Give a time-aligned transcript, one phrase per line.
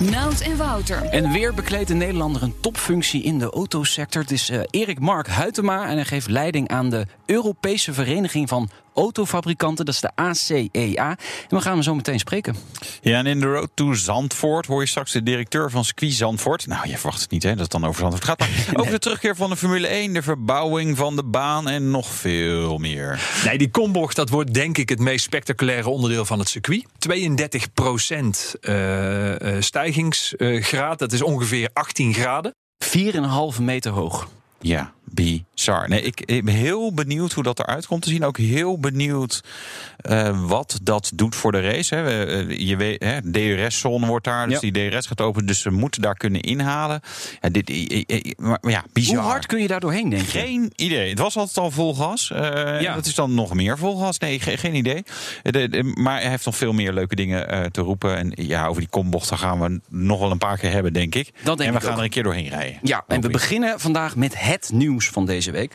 [0.00, 1.02] Nout en Wouter.
[1.02, 4.22] En weer bekleedt een Nederlander een topfunctie in de autosector.
[4.22, 8.68] Het is uh, Erik Mark Huytema en hij geeft leiding aan de Europese Vereniging van
[8.94, 9.84] autofabrikanten.
[9.84, 11.16] Dat is de ACEA.
[11.48, 12.56] En we gaan hem zo meteen spreken.
[13.00, 16.66] Ja, en in de road to Zandvoort hoor je straks de directeur van Squee Zandvoort.
[16.66, 18.38] Nou, je verwacht het niet, hè, dat het dan over Zandvoort gaat.
[18.38, 22.06] Maar over de terugkeer van de Formule 1, de verbouwing van de baan en nog
[22.06, 23.20] veel meer.
[23.44, 26.84] Nee, die kombocht, dat wordt denk ik het meest spectaculaire onderdeel van het circuit.
[26.98, 32.54] 32 procent uh, stijgingsgraad, dat is ongeveer 18 graden.
[32.84, 34.28] 4,5 meter hoog.
[34.60, 35.88] Ja, bizar.
[35.88, 38.24] Nee, ik, ik, ben heel benieuwd hoe dat eruit komt te zien.
[38.24, 39.44] Ook heel benieuwd
[40.10, 41.94] uh, wat dat doet voor de race.
[41.94, 42.26] Hè.
[42.26, 44.70] Uh, je weet, hè, DRS-zone wordt daar, dus ja.
[44.70, 47.00] die DRS gaat open, dus ze moeten daar kunnen inhalen.
[47.40, 49.16] Ja, dit, maar, ja, bizar.
[49.16, 50.38] Hoe hard kun je daar doorheen, denk je?
[50.38, 51.08] Geen idee.
[51.08, 52.30] Het was altijd al vol gas.
[52.32, 52.94] Uh, ja.
[52.94, 54.18] Dat is dan nog meer vol gas.
[54.18, 55.02] Nee, ge geen idee.
[55.42, 58.16] De, de, maar hij heeft nog veel meer leuke dingen te roepen.
[58.16, 61.30] En ja, over die kombochten gaan we nog wel een paar keer hebben, denk ik.
[61.42, 61.98] Dat denk en we ik gaan ook.
[61.98, 62.78] er een keer doorheen rijden.
[62.82, 65.72] Ja, en we beginnen vandaag met het nieuws van deze week.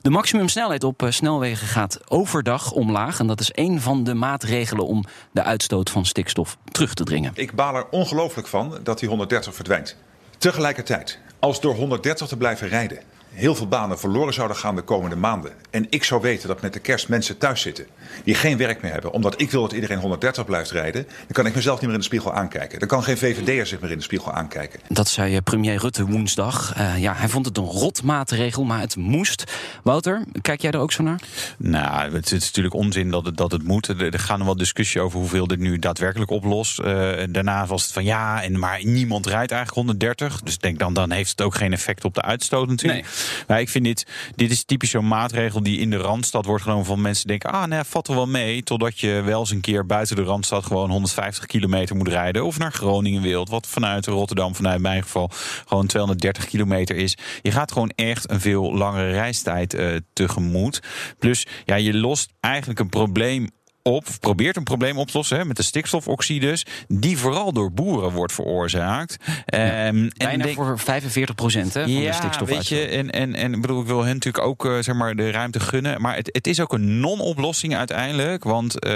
[0.00, 3.18] De maximumsnelheid op snelwegen gaat overdag omlaag.
[3.18, 7.32] En dat is een van de maatregelen om de uitstoot van stikstof terug te dringen.
[7.34, 9.96] Ik baal er ongelooflijk van dat die 130 verdwijnt.
[10.38, 12.98] Tegelijkertijd, als door 130 te blijven rijden
[13.32, 15.52] heel veel banen verloren zouden gaan de komende maanden.
[15.70, 17.86] En ik zou weten dat met de kerst mensen thuis zitten
[18.24, 19.12] die geen werk meer hebben.
[19.12, 21.04] Omdat ik wil dat iedereen 130 blijft rijden.
[21.04, 22.78] Dan kan ik mezelf niet meer in de spiegel aankijken.
[22.78, 24.80] Dan kan geen VVD'er zich meer in de spiegel aankijken.
[24.88, 26.74] Dat zei premier Rutte woensdag.
[26.78, 29.44] Uh, ja, hij vond het een rotmaatregel, maar het moest.
[29.82, 31.20] Wouter, kijk jij er ook zo naar?
[31.56, 33.88] Nou, het is natuurlijk onzin dat het, dat het moet.
[33.88, 36.80] Er gaan nog wel discussie over hoeveel dit nu daadwerkelijk oplost.
[36.80, 36.86] Uh,
[37.30, 40.40] daarna was het van ja, en, maar niemand rijdt eigenlijk 130.
[40.42, 43.02] Dus denk dan, dan heeft het ook geen effect op de uitstoot natuurlijk.
[43.02, 43.19] Nee.
[43.46, 46.84] Nou, ik vind dit, dit is typisch zo'n maatregel die in de Randstad wordt genomen
[46.84, 48.62] van mensen denken, ah, nee, valt er wel mee.
[48.62, 52.44] Totdat je wel eens een keer buiten de Randstad gewoon 150 kilometer moet rijden.
[52.44, 55.30] Of naar Groningen wilt, wat vanuit Rotterdam, vanuit mijn geval,
[55.66, 57.16] gewoon 230 kilometer is.
[57.42, 60.82] Je gaat gewoon echt een veel langere reistijd uh, tegemoet.
[61.18, 63.48] Plus, ja, je lost eigenlijk een probleem
[63.82, 68.10] op, probeert een probleem op te lossen hè, met de stikstofoxides, die vooral door boeren
[68.10, 69.16] wordt veroorzaakt.
[69.46, 72.48] Ja, um, bijna en voor 45 procent van ja, de stikstof.
[72.48, 75.30] Weet je, en, en, en bedoel, ik wil hen natuurlijk ook uh, zeg maar, de
[75.30, 76.00] ruimte gunnen.
[76.00, 78.44] Maar het, het is ook een non-oplossing uiteindelijk.
[78.44, 78.90] Want uh,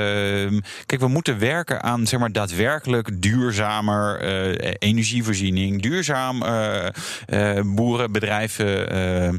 [0.87, 6.39] kijk, we moeten werken aan zeg maar, daadwerkelijk duurzamer uh, energievoorziening, duurzaam
[7.75, 9.37] boerenbedrijven, ehm,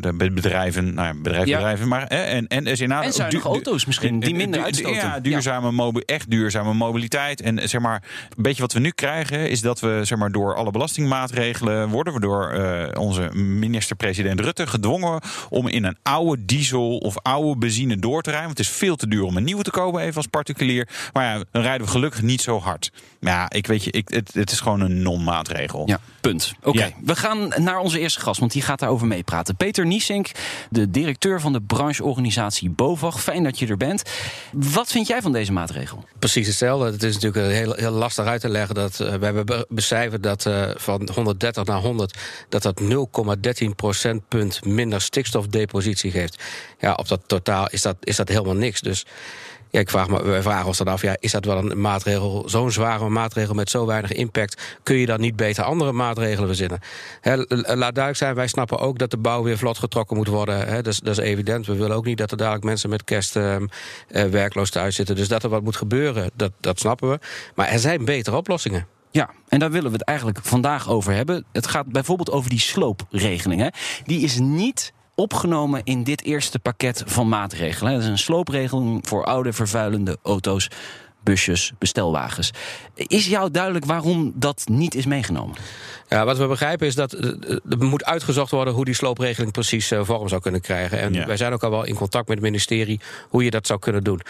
[0.00, 4.34] de bedrijven, nou ja, bedrijven, bedrijven, maar en, en, is en zuinige auto's misschien, die
[4.34, 4.94] minder uitstoten.
[4.94, 7.40] Ja, duurzame echt duurzame mobiliteit.
[7.40, 8.02] En zeg maar,
[8.36, 12.12] een beetje wat we nu krijgen, is dat we zeg maar, door alle belastingmaatregelen worden
[12.12, 17.96] we door uh, onze minister-president Rutte gedwongen om in een oude diesel of oude benzine
[17.96, 18.46] door te rijden.
[18.46, 20.88] Want het is veel te duur om een nieuwe te kopen, even als particulier.
[21.12, 22.92] Maar ja, dan rijden we gelukkig niet zo hard.
[23.20, 25.82] Ja, ik weet je, ik, het, het is gewoon een non-maatregel.
[25.86, 26.54] Ja, punt.
[26.58, 26.88] Oké, okay.
[26.88, 26.94] ja.
[27.04, 29.56] we gaan naar onze eerste gast, want die gaat daarover meepraten.
[29.56, 30.30] Peter Niesink,
[30.70, 33.22] de directeur van de brancheorganisatie BOVAG.
[33.22, 34.02] Fijn dat je er bent.
[34.52, 36.04] Wat vind jij van deze maatregel?
[36.18, 36.90] Precies hetzelfde.
[36.90, 38.74] Het is natuurlijk heel, heel lastig uit te leggen.
[38.74, 42.18] Dat, uh, we hebben becijferd dat uh, van 130 naar 100...
[42.48, 42.80] dat dat
[43.62, 46.42] 0,13 procentpunt minder stikstofdepositie geeft.
[46.78, 48.80] Ja, op dat totaal is dat, is dat helemaal niks.
[48.80, 49.04] Dus...
[49.74, 52.42] Ja, ik vraag me, wij vragen ons dan af, ja, is dat wel een maatregel,
[52.46, 54.78] zo'n zware maatregel met zo weinig impact?
[54.82, 56.80] Kun je dan niet beter andere maatregelen verzinnen?
[57.58, 60.74] Laat duidelijk zijn, wij snappen ook dat de bouw weer vlot getrokken moet worden.
[60.74, 61.66] Dat, is, dat, is, evident.
[61.66, 63.66] We willen ook niet dat er dadelijk mensen met kerst uh, uh,
[64.24, 65.16] werkloos thuis zitten.
[65.16, 67.18] Dus dat er wat moet gebeuren, dat, dat snappen we.
[67.54, 68.86] Maar er zijn betere oplossingen.
[69.10, 71.44] Ja, en daar willen we het eigenlijk vandaag over hebben.
[71.52, 73.60] Het gaat bijvoorbeeld over die sloopregeling.
[73.60, 73.68] Hè.
[74.04, 77.92] Die is niet opgenomen in dit eerste pakket van maatregelen.
[77.92, 80.68] Dat is een sloopregeling voor oude vervuilende auto's,
[81.22, 82.50] busjes, bestelwagens.
[82.94, 85.56] Is jou duidelijk waarom dat niet is meegenomen?
[86.08, 90.28] Ja, wat we begrijpen is dat er moet uitgezocht worden hoe die sloopregeling precies vorm
[90.28, 91.00] zou kunnen krijgen.
[91.00, 91.26] En ja.
[91.26, 94.04] wij zijn ook al wel in contact met het ministerie hoe je dat zou kunnen
[94.04, 94.20] doen.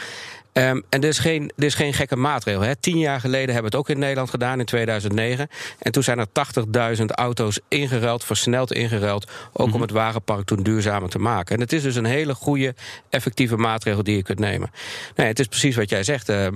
[0.54, 2.60] Ehm, en dit is, geen, dit is geen gekke maatregel.
[2.60, 2.76] Hè.
[2.76, 5.48] Tien jaar geleden hebben we het ook in Nederland gedaan, in 2009.
[5.78, 9.30] En toen zijn er 80.000 auto's ingeruild, versneld ingeruild.
[9.52, 9.74] Ook Mhm.
[9.74, 11.54] om het wagenpark toen duurzamer te maken.
[11.54, 12.74] En het is dus een hele goede,
[13.10, 14.70] effectieve maatregel die je kunt nemen.
[15.16, 16.28] Nee, het is precies wat jij zegt.
[16.28, 16.52] eh, eh,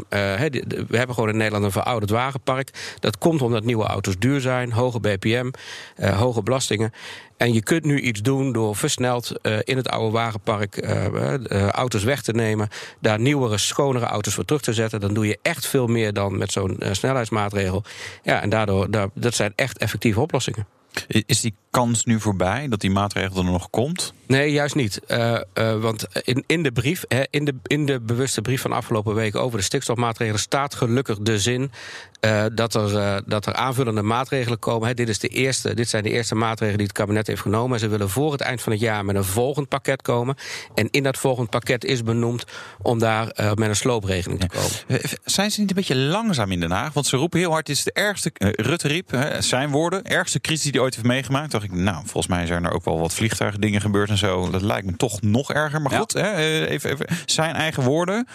[0.88, 2.70] we hebben gewoon in Nederland een verouderd wagenpark.
[3.00, 5.50] Dat komt omdat nieuwe auto's duur zijn, hoge BPM,
[5.96, 6.92] eh, hoge belastingen.
[7.38, 12.04] En je kunt nu iets doen door versneld eh, in het oude wagenpark eh, auto's
[12.04, 12.68] weg te nemen.
[13.00, 15.00] Daar nieuwere, schonere auto's voor terug te zetten.
[15.00, 17.84] Dan doe je echt veel meer dan met zo'n snelheidsmaatregel.
[18.22, 20.66] Ja, en daardoor, daar, dat zijn echt effectieve oplossingen.
[21.06, 24.12] Is die kans nu voorbij dat die maatregel er nog komt?
[24.28, 25.00] Nee, juist niet.
[25.06, 28.72] Eh, eh, want in, in de brief, hè, in, de, in de bewuste brief van
[28.72, 31.72] afgelopen week over de stikstofmaatregelen staat gelukkig de zin
[32.20, 34.88] eh, dat, er, dat er aanvullende maatregelen komen.
[34.88, 34.94] Hè.
[34.94, 37.72] Dit, is de eerste, dit zijn de eerste maatregelen die het kabinet heeft genomen.
[37.72, 40.36] En ze willen voor het eind van het jaar met een volgend pakket komen.
[40.74, 42.44] En in dat volgend pakket is benoemd
[42.82, 45.00] om daar met een sloopregeling te komen.
[45.24, 46.92] Zijn ze niet een beetje langzaam in Den Haag?
[46.92, 50.40] Want ze roepen heel hard, dit is de ergste, Rutte riep, hè, zijn woorden, ergste
[50.40, 51.54] crisis die hij ooit heeft meegemaakt.
[51.58, 54.50] Dacht ik, nou, volgens mij zijn er ook wel wat vliegtuigdingen gebeurd en zo.
[54.50, 55.82] Dat lijkt me toch nog erger.
[55.82, 55.98] Maar Ja.
[55.98, 58.26] goed, hè, eh, even, even zijn eigen woorden.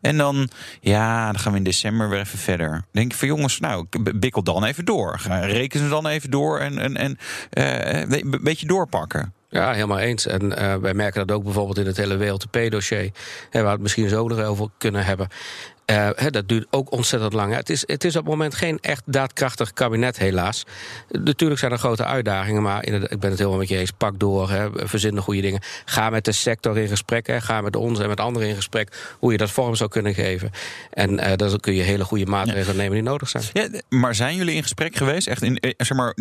[0.00, 0.48] En dan,
[0.80, 2.70] ja, dan gaan we in december weer even verder.
[2.70, 5.18] Dan denk ik van jongens, nou, bikkel dan even door.
[5.18, 7.18] Ga- Reken ze dan even door en, en, en
[7.50, 9.32] eh, een beetje doorpakken.
[9.48, 10.26] Ja, helemaal eens.
[10.26, 13.10] En eh, wij merken dat ook bijvoorbeeld in het hele WLTP-dossier,
[13.52, 15.28] waar we het misschien zo nog over kunnen hebben.
[15.90, 17.54] Eh, dat duurt ook ontzettend lang.
[17.54, 20.64] Het is, het is op het moment geen echt daadkrachtig kabinet, helaas.
[21.08, 23.90] Natuurlijk zijn er grote uitdagingen, maar ik ben het helemaal met je eens.
[23.90, 25.60] Pak door, verzin de goede dingen.
[25.84, 27.32] Ga met de sector in gesprek.
[27.38, 30.50] Ga met ons en met anderen in gesprek hoe je dat vorm zou kunnen geven.
[30.90, 33.44] En eh, dan kun je hele goede maatregelen nemen die nodig zijn.
[33.52, 35.26] Ja, maar zijn jullie in gesprek geweest?
[35.26, 36.14] Echt in, eh, zeg maar,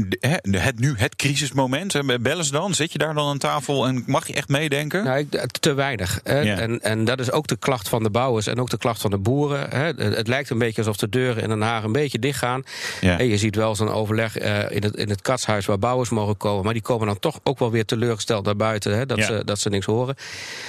[0.52, 2.22] het nu, het crisismoment.
[2.22, 2.74] Bellen ze dan?
[2.74, 5.04] Zit je daar dan aan tafel en mag je echt meedenken?
[5.04, 6.20] Nou, ik- te weinig.
[6.24, 6.42] Ja.
[6.58, 9.12] En, en dat is ook de klacht van de bouwers en ook de klacht van
[9.12, 9.59] de boeren.
[9.70, 9.86] Hè.
[10.04, 12.64] Het, lijkt een beetje alsof de deuren in Den Haag een beetje dicht gaan.
[13.02, 13.20] Ja.
[13.20, 16.38] En je ziet wel zo'n overleg eh, in, het, in het katshuis waar bouwers mogen
[16.38, 16.64] komen.
[16.64, 18.98] Maar die komen dan toch ook wel weer teleurgesteld naar buiten.
[18.98, 19.26] Hè, dat, Ja.
[19.26, 20.16] ze, dat ze niks horen.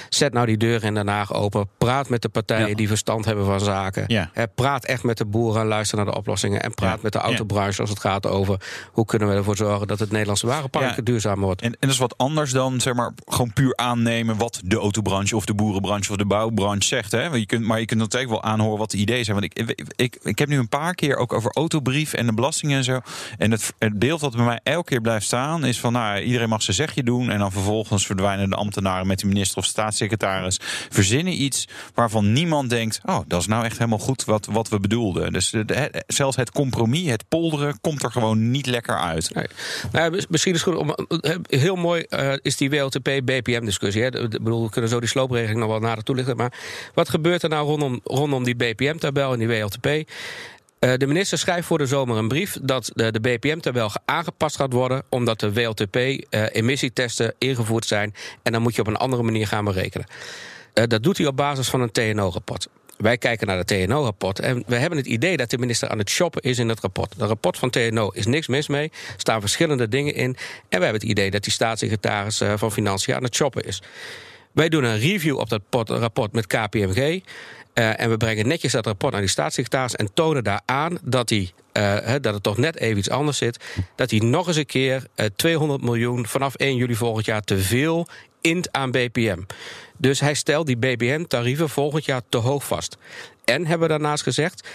[0.08, 1.68] Zet nou die deuren in Den Haag open.
[1.78, 2.74] Praat met de partijen Ja.
[2.74, 4.28] die verstand hebben van zaken.
[4.32, 6.62] Hè, praat echt met de boeren en luister naar de oplossingen.
[6.62, 8.60] En praat met de autobranche als het gaat over
[8.92, 11.62] hoe kunnen we ervoor zorgen dat het Nederlandse wagenpark duurzamer wordt.
[11.62, 15.36] En, en dat is wat anders dan zeg maar, gewoon puur aannemen wat de autobranche
[15.36, 17.12] of de boerenbranche of de bouwbranche zegt.
[17.12, 17.24] Hè?
[17.24, 19.40] Je kunt, maar je kunt natuurlijk wel aanhoren wat de ideeën zijn.
[19.40, 22.76] Want ik, ik, ik heb nu een paar keer ook over autobrief en de belastingen
[22.76, 23.00] en zo.
[23.38, 26.48] En het, het beeld dat bij mij elke keer blijft staan is van nou, iedereen
[26.48, 27.30] mag zijn zegje doen.
[27.30, 30.58] En dan vervolgens verdwijnen de ambtenaren met de minister of staatssecretaris.
[30.90, 34.80] Verzinnen iets waarvan niemand denkt, oh, dat is nou echt helemaal goed wat, wat we
[34.80, 35.32] bedoelden.
[35.32, 35.54] Dus
[36.06, 39.30] zelfs het compromis, het polderen, komt er gewoon niet lekker uit.
[39.92, 40.90] Nou, misschien is het goed om.
[41.20, 44.02] eh, Heel mooi eh, is die WLTP-BPM-discussie.
[44.02, 46.36] Ik bedoel, we kunnen zo die sloopregeling nog wel nader toelichten.
[46.36, 46.52] Maar
[46.94, 49.86] wat gebeurt er nou rondom, rondom die BPM-tabel en die WLTP?
[49.86, 54.72] Eh, de minister schrijft voor de zomer een brief dat de, de BPM-tabel aangepast gaat
[54.72, 55.02] worden.
[55.08, 58.14] omdat de WLTP-emissietesten ingevoerd zijn.
[58.42, 60.06] En dan moet je op een andere manier gaan berekenen.
[60.72, 62.68] Eh, dat doet hij op basis van een TNO-rapport.
[62.96, 66.10] Wij kijken naar het TNO-rapport en we hebben het idee dat de minister aan het
[66.10, 67.18] shoppen is in het rapport.
[67.18, 70.36] Dat rapport van TNO is niks mis mee, staan verschillende dingen in.
[70.68, 73.82] En we hebben het idee dat die staatssecretaris eh, van Financiën aan het shoppen is.
[74.52, 77.22] Wij doen een review op dat rapport met KPMG.
[77.80, 81.28] Eh, en we brengen netjes dat rapport naar die staatssecretaris en tonen daar aan dat,
[81.28, 83.64] hij, eh, dat het toch net even iets anders zit.
[83.94, 87.58] Dat hij nog eens een keer eh, 200 miljoen vanaf 1 juli volgend jaar te
[87.58, 88.06] veel
[88.40, 89.38] int aan BPM.
[89.96, 92.96] Dus hij stelt die BPM-tarieven volgend jaar te hoog vast.
[93.44, 94.68] En hebben we daarnaast gezegd,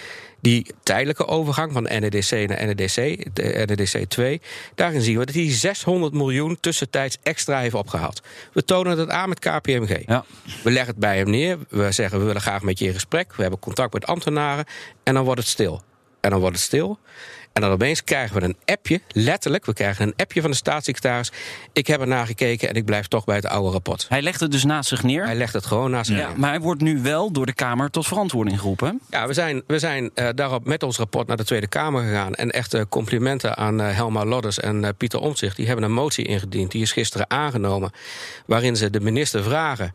[0.46, 2.94] die tijdelijke overgang van NEDC naar NEDC,
[3.34, 4.40] de NEDC 2,
[4.74, 8.22] daarin zien we dat hij 600 miljoen tussentijds extra heeft opgehaald.
[8.52, 10.06] We tonen dat aan met KPMG.
[10.06, 10.24] Ja.
[10.62, 11.58] We leggen het bij hem neer.
[11.68, 13.34] We zeggen we willen graag met je in gesprek.
[13.34, 14.64] We hebben contact met ambtenaren.
[15.02, 15.82] En dan wordt het stil.
[16.20, 16.98] En dan wordt het stil.
[17.56, 21.32] En dan opeens krijgen we een appje, letterlijk, we krijgen een appje van de staatssecretaris.
[21.72, 24.06] Ik heb er naar gekeken en ik blijf toch bij het oude rapport.
[24.08, 25.24] Hij legt het dus naast zich neer.
[25.24, 26.38] Hij legt het gewoon naast zich ja, neer.
[26.38, 29.00] maar hij wordt nu wel door de Kamer tot verantwoording geroepen.
[29.10, 32.34] Ja, we zijn, we zijn eh, daarop met ons rapport naar de Tweede Kamer gegaan.
[32.34, 35.56] En echt eh, complimenten aan eh, Helma Lodders en Pieter Omtzigt.
[35.56, 36.70] Die hebben een motie ingediend.
[36.70, 37.90] Die is gisteren aangenomen.
[38.46, 39.92] Waarin ze de minister vragen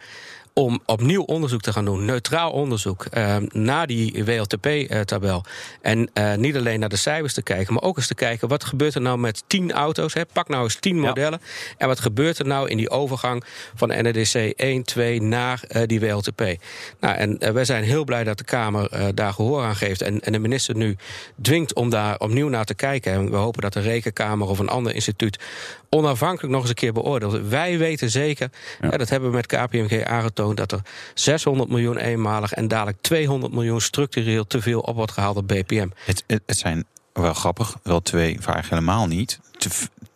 [0.53, 5.43] om opnieuw onderzoek te gaan doen, neutraal onderzoek, eh, naar die WLTP-tabel.
[5.81, 8.63] En eh, niet alleen naar de cijfers te kijken, maar ook eens te kijken wat
[8.63, 10.13] gebeurt er nou met tien auto's.
[10.13, 10.25] Hè?
[10.25, 11.41] Pak nou eens tien modellen.
[11.77, 13.43] En wat gebeurt er nou in die overgang
[13.75, 16.41] van NEDC 1, 2 naar eh, die WLTP?
[16.99, 20.01] Nou, en eh, wij zijn heel blij dat de Kamer daar gehoor aan geeft.
[20.01, 20.97] En, en de minister nu
[21.41, 23.13] dwingt om daar opnieuw naar te kijken.
[23.13, 25.39] En we hopen dat de Rekenkamer of een ander instituut
[25.95, 27.47] onafhankelijk nog eens een keer beoordeelt.
[27.47, 30.81] Wij weten zeker, hè, dat hebben we met KPMG aangetoond aangetoond dat er
[31.13, 35.89] 600 miljoen eenmalig en dadelijk 200 miljoen structureel te veel op wordt gehaald op BPM.
[36.05, 39.39] Het, het, het zijn wel grappig, wel twee, vaak helemaal niet.
[39.57, 39.69] Te-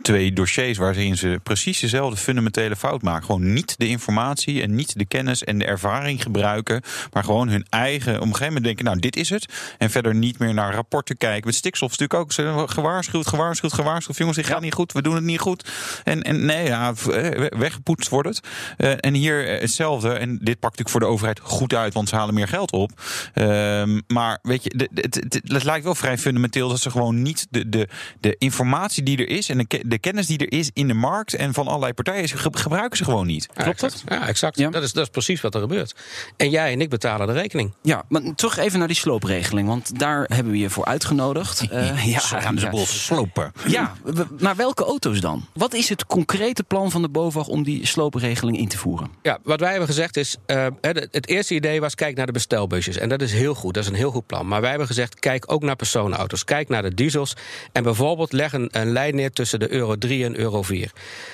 [0.06, 3.26] Twee dossiers waarin ze precies dezelfde fundamentele fout maken.
[3.26, 6.82] Gewoon niet de informatie en niet de kennis en de ervaring gebruiken.
[7.14, 8.14] Maar gewoon hun eigen.
[8.16, 9.46] Op een gegeven moment denken: nou, dit is het.
[9.78, 11.46] En verder niet meer naar rapporten kijken.
[11.46, 12.34] Met stikstof is natuurlijk ook.
[12.34, 14.18] Ze gewaarschuwd, gewaarschuwd, gewaarschuwd.
[14.18, 14.92] Jongens, dit gaat niet goed.
[14.92, 15.70] We doen het niet goed.
[16.04, 18.40] En, en nee, ja, eh, weggepoetst wordt het.
[18.78, 20.10] Eh, en hier eh, hetzelfde.
[20.14, 22.92] En dit pakt natuurlijk voor de overheid goed uit, want ze halen meer geld op.
[23.34, 26.90] Ehm, maar weet je, de- de- het, het, het lijkt wel vrij fundamenteel dat ze
[26.92, 27.88] gewoon niet de, de,
[28.20, 30.94] de informatie die er is en de, ke- de kennis die er is in de
[30.94, 33.48] markt en van allerlei partijen ze ge- gebruiken ze gewoon niet.
[33.56, 34.04] Ja, exact.
[34.08, 34.58] Ja, exact.
[34.58, 34.70] Ja.
[34.70, 35.96] Dat, is, dat is precies wat er gebeurt.
[36.38, 37.74] En jij en ik betalen de rekening.
[37.82, 39.68] Ja, maar terug even naar die sloopregeling.
[39.68, 41.64] Want daar hebben we je voor uitgenodigd.
[41.76, 42.70] Eh, ja, Ze gaan de ja.
[42.70, 43.52] boel slopen.
[43.68, 43.94] Ja,
[44.40, 45.46] maar welke auto's dan?
[45.54, 49.10] Wat is het concrete plan van de BOVAG om die sloopregeling in te voeren?
[49.22, 52.32] Ja, wat wij hebben gezegd is, eh, het het eerste idee was kijk naar de
[52.32, 52.98] bestelbusjes.
[52.98, 54.48] En dat is heel goed, dat is een heel goed plan.
[54.48, 56.44] Maar wij hebben gezegd, kijk ook naar personenauto's.
[56.44, 57.34] Kijk naar de diesels.
[57.72, 60.92] En bijvoorbeeld leg een, een lijn neer tussen de Euro 3 en Euro 4.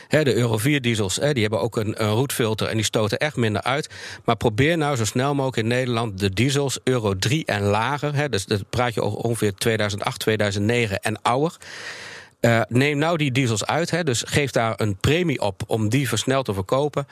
[0.07, 3.35] Hè, de Euro 4 diesels die hebben ook een, een roetfilter en die stoten echt
[3.35, 3.89] minder uit.
[4.25, 8.29] Maar probeer nou zo snel mogelijk in Nederland de diesels Euro 3 en lager.
[8.29, 11.57] Dus dat praat je over ongeveer 2008, 2009 en ouder.
[12.41, 16.07] Eh, neem nou die diesels uit, hè, dus geef daar een premie op om die
[16.07, 17.07] versneld te verkopen.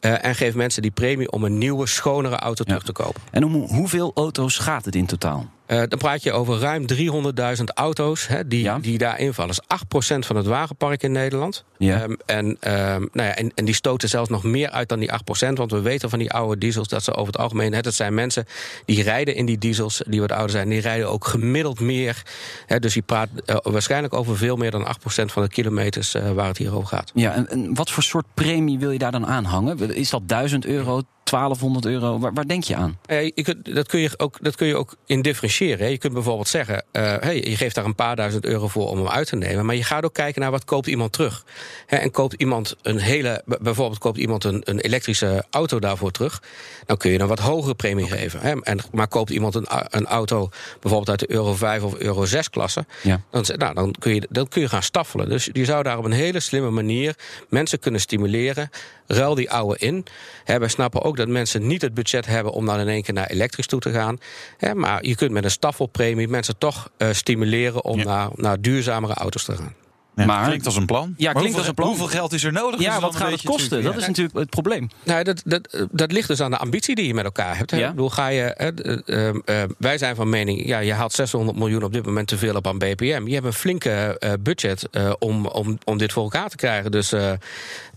[0.00, 3.20] Eh, en geef mensen die premie om een nieuwe, schonere auto terug te kopen.
[3.30, 5.50] En om hoeveel auto's gaat het in totaal?
[5.72, 8.78] Eh, dan praat je over ruim 300.000 auto's hè, die, Ja.
[8.78, 9.54] die daar invallen.
[9.54, 9.76] Dat is
[10.14, 11.64] 8% van het wagenpark in Nederland.
[11.78, 12.02] Ja.
[12.02, 15.12] Ehm, en, ehm, nou ja, en, en die stoten zelfs nog meer uit dan die
[15.12, 15.58] 8%.
[15.58, 17.72] Want we weten van die oude diesels dat ze over het algemeen...
[17.72, 18.46] Hè, dat zijn mensen
[18.84, 20.68] die rijden in die diesels, die wat ouder zijn...
[20.68, 22.22] die rijden ook gemiddeld meer.
[22.66, 24.88] Hè, dus je praat eh, waarschijnlijk over veel meer dan 8%
[25.24, 26.14] van de kilometers...
[26.14, 27.10] eh, waar het hier over gaat.
[27.14, 29.94] Ja, en, en wat voor soort premie wil je daar dan aanhangen?
[29.94, 32.18] Is dat 1000 euro, 1200 euro?
[32.18, 32.98] Waar, waar denk je aan?
[33.06, 35.78] Eh, je dat, kun je ook, dat kun je ook in differentiëren.
[35.78, 35.86] hè.
[35.86, 38.96] Je kunt bijvoorbeeld zeggen, eh, hey, je geeft daar een paar duizend euro voor om
[38.96, 39.66] hem uit te nemen.
[39.66, 41.44] Maar je gaat ook kijken naar wat koopt iemand terug.
[41.86, 46.42] Hè, en koopt iemand een hele, bijvoorbeeld koopt iemand een, een elektrische auto daarvoor terug.
[46.86, 48.40] Dan kun je een wat hogere premie geven.
[48.40, 48.60] Hè.
[48.60, 50.48] En, maar koopt iemand een, een auto
[50.80, 52.86] bijvoorbeeld uit de Euro 5 of Euro 6 klasse.
[53.02, 53.20] Ja.
[53.30, 55.28] Dan, nou, dan, kun je, dan kun je gaan staffelen.
[55.28, 57.14] Dus je zou daar op een hele slimme manier
[57.48, 58.70] mensen kunnen stimuleren.
[59.06, 60.04] Ruil die oude in.
[60.44, 63.14] Hè, wij snappen ook dat mensen niet het budget hebben om dan in één keer
[63.14, 64.18] naar elektrisch toe te gaan.
[64.58, 68.04] Hè, maar je kunt met een staffelpremie mensen toch eh, stimuleren om Ja.
[68.04, 69.74] naar, naar duurzamere auto's te gaan.
[70.16, 71.14] Ja, Maar- klinkt als een plan.
[71.16, 71.88] Ja, Maar klinkt hoeveel, als een plan.
[71.88, 72.80] Hoeveel geld is er nodig?
[72.80, 73.52] is Ja, wat gaat het kosten?
[73.62, 74.00] natuurlijk, Dat ja.
[74.00, 74.88] is natuurlijk het probleem.
[75.04, 77.70] Nou, dat, dat, dat ligt dus aan de ambitie die je met elkaar hebt.
[77.70, 77.76] Hè?
[77.76, 77.84] Ja.
[77.88, 79.34] Ik bedoel, ga je, hè, d- eh, eh,
[79.78, 82.66] wij zijn van mening, ja, je haalt 600 miljoen op dit moment te veel op
[82.66, 83.22] aan BPM.
[83.26, 86.90] Je hebt een flinke eh, budget eh, om, om, om dit voor elkaar te krijgen.
[86.90, 87.32] Dus, eh,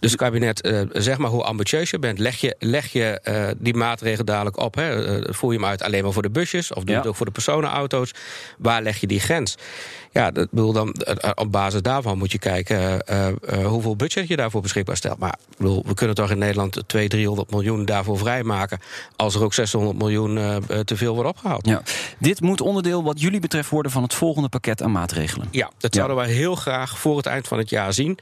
[0.06, 2.20] dus kabinet, eh, zeg maar hoe ambitieus je bent.
[2.20, 4.76] Leg je, leg je eh, die maatregelen dadelijk op.
[4.76, 5.06] Hè?
[5.20, 6.74] Eh, voer je hem uit alleen maar voor de busjes?
[6.74, 6.98] Of doe Ja.
[7.02, 8.12] het ook voor de personenauto's?
[8.58, 9.56] Waar leg je die grens?
[10.12, 10.96] Ja, dat bedoel dan,
[11.36, 13.04] op basis daarvan moet je kijken
[13.64, 15.18] hoeveel budget je daarvoor beschikbaar stelt.
[15.20, 18.80] Maar bedoel, we kunnen toch in Nederland 200, 300 miljoen daarvoor vrijmaken.
[19.16, 21.68] als er ook 600 miljoen te veel wordt opgehaald.
[21.68, 21.82] Ja.
[22.20, 25.48] Dit moet onderdeel wat jullie betreft worden van het volgende pakket aan maatregelen.
[25.52, 26.00] Ja, dat Ja.
[26.02, 28.18] zouden wij heel graag voor het eind van het jaar zien.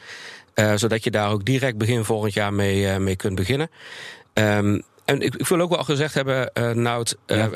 [0.54, 3.70] Eh, zodat je daar ook direct begin volgend jaar mee, eh, mee kunt beginnen.
[4.34, 7.50] Ehm, en ik, ik wil ook wel gezegd hebben, eh Nout, Ja.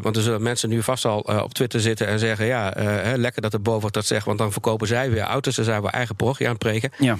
[0.00, 2.72] want er zullen mensen nu vast al op Twitter zitten en zeggen: ja,
[3.16, 5.88] lekker dat de BOVAG dat zegt, want dan verkopen zij weer auto's en zijn we
[5.90, 6.90] eigen parochie aan het preken.
[6.98, 7.16] Ja.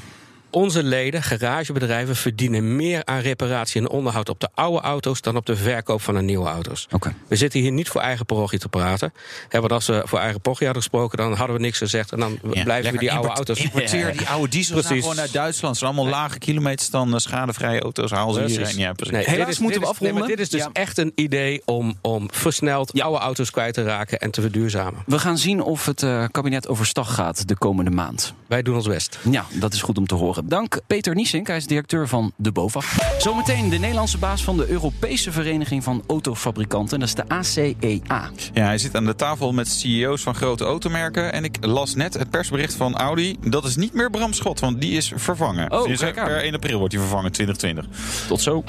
[0.55, 5.47] Onze leden, garagebedrijven, verdienen meer aan reparatie en onderhoud op de oude auto's dan op
[5.47, 6.87] de verkoop van de nieuwe auto's.
[6.91, 7.15] Oké.
[7.29, 9.13] We zitten hier niet voor eigen parochie te praten.
[9.49, 12.13] Hè, want als we voor eigen parochie hadden gesproken, dan hadden we niks gezegd.
[12.13, 13.59] En dan Ja, blijven we die oude auto's.
[13.59, 15.77] Importeer die oude diesels nou gewoon uit Duitsland.
[15.77, 18.11] Ze zijn allemaal lage kilometers dan eh, schadevrije auto's.
[18.11, 18.79] Haal ze hierheen.
[18.79, 19.15] Ja, precies.
[19.15, 20.37] Nee, Helaas dit is, moeten dit we nee, afronden.
[20.37, 20.71] dit is dus Ja.
[20.73, 25.03] echt een idee om, om versneld oude auto's kwijt te raken en te verduurzamen.
[25.07, 28.35] We gaan zien of het eh, kabinet overstag gaat de komende maand.
[28.47, 29.19] Wij doen ons best.
[29.31, 30.43] Ja, dat is goed om te horen.
[30.47, 32.97] Dank Peter Niesink, hij is directeur van de BOVAG.
[33.19, 36.99] Zometeen de Nederlandse baas van de Europese Vereniging van Autofabrikanten.
[36.99, 38.31] Dat is de ACEA.
[38.53, 41.33] Ja, hij zit aan de tafel met CEO's van grote automerken.
[41.33, 43.37] En ik las net het persbericht van Audi.
[43.41, 45.73] Dat is niet meer Bram Schot, want die is vervangen.
[45.73, 46.27] Oh, Dus kijk aan.
[46.27, 48.27] per 1 april wordt hij vervangen, 2020.
[48.29, 48.65] Tot zo.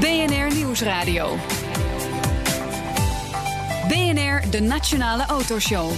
[0.00, 1.36] BNR Nieuwsradio.
[3.88, 5.90] BNR, de Nationale Autoshow.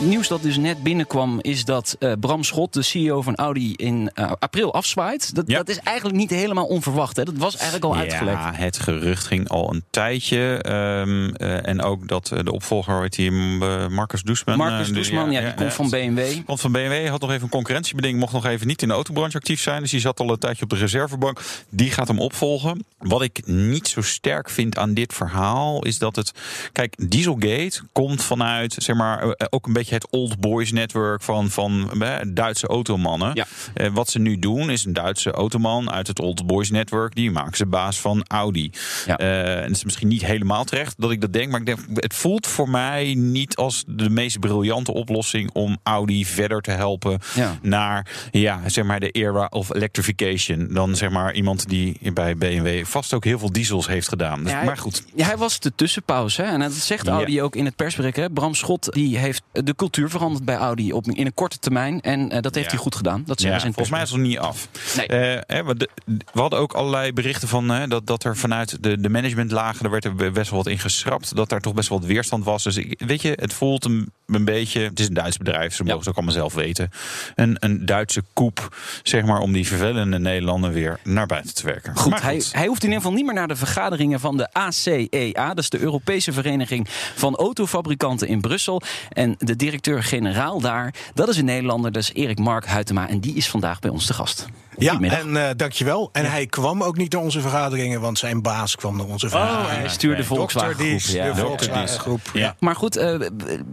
[0.00, 4.10] Nieuws dat dus net binnenkwam is dat eh, Bram Schot, de CEO van Audi, in
[4.14, 5.34] eh, april afzwaait.
[5.34, 5.56] Dat, Ja.
[5.56, 7.16] dat is eigenlijk niet helemaal onverwacht.
[7.16, 7.24] Hè?
[7.24, 8.38] Dat was eigenlijk al uitgelekt.
[8.38, 10.58] Ja, het gerucht ging al een tijdje.
[10.62, 14.56] Ehm, eh, en ook dat de opvolger, heet die, Marcus Doesman.
[14.56, 16.20] Marcus Doesman, ja, die komt van BMW.
[16.46, 19.36] Want van BMW had nog even een concurrentiebeding, mocht nog even niet in de autobranche
[19.36, 19.80] actief zijn.
[19.80, 21.40] Dus die zat al een tijdje op de reservebank.
[21.68, 22.84] Die gaat hem opvolgen.
[22.98, 26.32] Wat ik niet zo sterk vind aan dit verhaal is dat het.
[26.72, 31.90] Kijk, Dieselgate komt vanuit, zeg maar, ook een beetje het old boys network van, van
[32.28, 33.30] Duitse automannen.
[33.34, 33.46] Ja.
[33.74, 37.14] Eh, wat ze nu doen is een Duitse automan uit het old boys network.
[37.14, 38.70] Die maken ze baas van Audi.
[39.06, 39.16] Ja.
[39.18, 41.50] Eh, en het is misschien niet helemaal terecht dat ik dat denk.
[41.50, 46.26] Maar ik denk, het voelt voor mij niet als de meest briljante oplossing om Audi
[46.26, 47.58] verder te helpen Ja.
[47.62, 50.68] naar ja, zeg maar de era of electrification.
[50.70, 54.42] Dan zeg maar iemand die bij BMW vast ook heel veel diesels heeft gedaan.
[54.42, 55.04] Dus- Ja, maar goed.
[55.14, 56.42] Ja, hij was de tussenpauze.
[56.42, 56.48] Hè?
[56.48, 57.08] En dat zegt.
[57.08, 58.16] Audi ook in het persbericht.
[58.16, 58.30] Hè?
[58.30, 62.00] Bram Schot die heeft de cultuur veranderd bij Audi op, in een korte termijn.
[62.00, 62.72] En eh, dat heeft Ja.
[62.72, 63.22] hij goed gedaan.
[63.26, 64.68] Dat Ja, ze volgens mij is het nog niet af.
[64.96, 65.06] Nee.
[65.06, 65.88] Eh, hè, we, de-
[66.32, 69.90] we hadden ook allerlei berichten van hè, dat, dat er vanuit de, de managementlagen, er
[69.90, 71.36] werd er best wel wat in geschrapt.
[71.36, 72.62] Dat daar toch best wel wat weerstand was.
[72.62, 74.80] Dus ik, weet je, het voelt een, een beetje.
[74.80, 75.84] Het is een Duits bedrijf, ze Ja.
[75.84, 76.90] mogen het ook allemaal zelf weten.
[77.34, 81.96] Een, een Duitse koep, zeg maar, om die vervelende Nederlander weer naar buiten te werken.
[81.96, 84.52] Goed, Maar Hij, hij hoeft in ieder geval niet meer naar de vergaderingen van de
[84.52, 85.48] ACEA.
[85.48, 88.82] Dat is de Europese Vereniging van Autofabrikanten in Brussel.
[89.08, 93.08] En de directeur-generaal daar, dat is een Nederlander, is Erik Mark Huytema.
[93.08, 94.46] En die is vandaag bij ons te gast.
[94.80, 96.08] Ja, en eh, dankjewel.
[96.12, 99.32] En hij kwam ook niet naar onze vergaderingen, want zijn baas kwam naar onze Oh,
[99.32, 99.78] vergaderingen.
[99.80, 100.86] hij stuurde de Dokter Volkswagen groep.
[100.86, 101.32] Dies, Ja.
[101.32, 102.20] de Volkswagen groep.
[102.32, 102.56] Ja.
[102.58, 103.14] Maar goed, eh,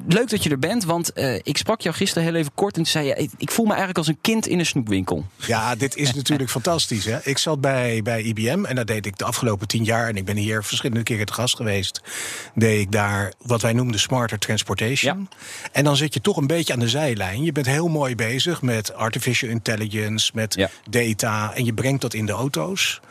[0.07, 0.83] leuk dat je er bent.
[0.85, 3.29] Want eh, ik sprak jou gisteren heel even kort en toen zei je...
[3.37, 5.25] ik- voel me eigenlijk als een kind in een snoepwinkel.
[5.45, 7.05] Ja, dit is natuurlijk fantastisch.
[7.05, 7.17] Hè?
[7.23, 10.07] Ik zat bij, bij IBM en dat deed ik de afgelopen tien jaar.
[10.07, 12.01] En ik ben hier verschillende keren te gast geweest.
[12.55, 15.29] Deed ik daar wat wij noemden smarter transportation.
[15.71, 17.43] En dan zit je toch een beetje aan de zijlijn.
[17.43, 20.69] Je bent heel mooi bezig met artificial intelligence, met Ja.
[21.05, 21.53] Data.
[21.53, 23.01] En je brengt dat in de auto's.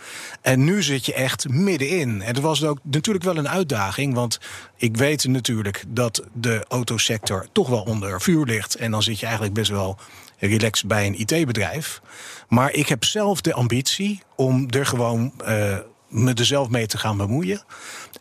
[0.40, 2.22] En nu zit je echt middenin.
[2.22, 4.14] En dat was ook natuurlijk wel een uitdaging.
[4.14, 4.40] Want
[4.76, 8.74] ik weet natuurlijk dat de autosector toch wel onder vuur ligt.
[8.74, 9.98] En dan zit je eigenlijk best wel
[10.38, 12.00] relaxed bij een IT-bedrijf.
[12.48, 15.78] Maar ik heb zelf de ambitie om er gewoon eh,
[16.08, 17.62] me er zelf mee te gaan bemoeien.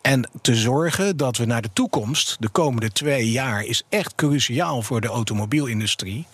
[0.02, 4.82] En te zorgen dat we naar de toekomst, de komende twee jaar, is echt cruciaal
[4.82, 6.28] voor de automobielindustrie.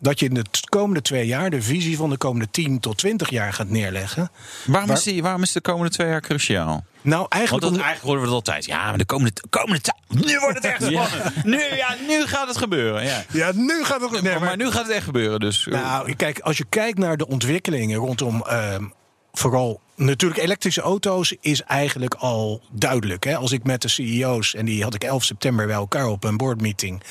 [0.00, 3.30] Dat je in de komende twee jaar de visie van de komende 10 tot 20
[3.30, 4.30] jaar gaat neerleggen.
[4.66, 6.84] Waarom, Waar- is die, waarom is de komende twee jaar cruciaal?
[7.02, 7.62] Nou, Want eigenlijk.
[7.64, 8.64] dat, om- eigenlijk horen we dat altijd.
[8.64, 10.24] Ja, maar de komende, komende tijd.
[10.26, 11.44] Nu wordt het echt spannend.
[11.44, 13.04] Nu, ja, nu gaat het gebeuren.
[13.04, 13.24] Ja.
[13.32, 14.22] ja, nu gaat het.
[14.22, 15.40] Nee, maar, nu gaat het echt gebeuren.
[15.40, 15.66] Dus.
[15.70, 18.84] Nou, kijk, als je kijkt naar de ontwikkelingen rondom ehm,
[19.32, 23.24] vooral natuurlijk elektrische auto's is eigenlijk al duidelijk.
[23.24, 23.36] Hè?
[23.36, 26.36] Als ik met de CEO's en die had ik 11 september bij elkaar op een
[26.36, 27.02] boardmeeting.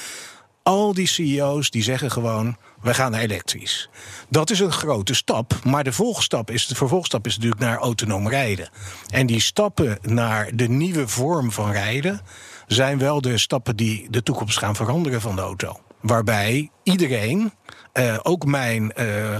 [0.68, 3.90] Al die CEO's die zeggen gewoon: we gaan naar elektrisch.
[4.30, 8.30] Dat is een grote stap, maar de volgstap is de vervolgstap is natuurlijk naar autonoom
[8.30, 8.70] rijden.
[9.10, 12.22] En die stappen naar de nieuwe vorm van rijden
[12.68, 15.80] zijn wel de stappen die de toekomst gaan veranderen van de auto.
[16.02, 17.52] Waarbij iedereen,
[17.92, 19.38] eh, ook mijn, eh,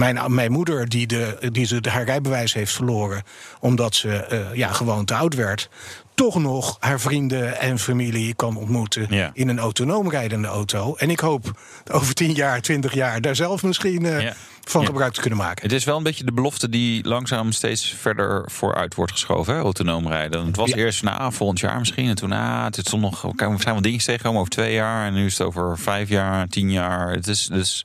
[0.00, 3.22] mijn, mijn moeder, die, de, die ze haar rijbewijs heeft verloren.
[3.60, 5.68] omdat ze eh, ja, gewoon te oud werd.
[6.14, 9.06] toch nog haar vrienden en familie kan ontmoeten.
[9.10, 9.30] Ja.
[9.34, 10.94] in een autonoom rijdende auto.
[10.96, 11.60] En ik hoop
[11.92, 13.20] over 10 jaar, 20 jaar.
[13.20, 14.34] daar zelf misschien eh, Ja.
[14.64, 14.86] van Ja.
[14.86, 15.62] gebruik te kunnen maken.
[15.62, 19.60] Het is wel een beetje de belofte die langzaam steeds verder vooruit wordt geschoven, hè?
[19.60, 20.46] autonoom rijden.
[20.46, 22.08] Het was eerst na volgend jaar misschien.
[22.08, 25.06] En toen, ah, het stond nog, we zijn wel dingen tegengekomen over twee jaar.
[25.06, 27.10] En nu is het over vijf jaar, tien jaar.
[27.10, 27.84] Het is, dus,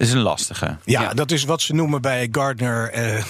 [0.00, 0.76] is een lastige.
[0.84, 2.90] Ja, dat is wat ze noemen bij Gardner.
[2.90, 3.24] eh, eh,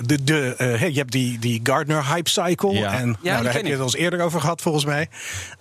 [0.00, 2.72] de, de, hey, je hebt die, die Gardner hype cycle.
[2.72, 2.92] Ja.
[2.92, 3.70] En die nou, daar heb je ik.
[3.72, 5.08] het al eens eerder over gehad, volgens mij.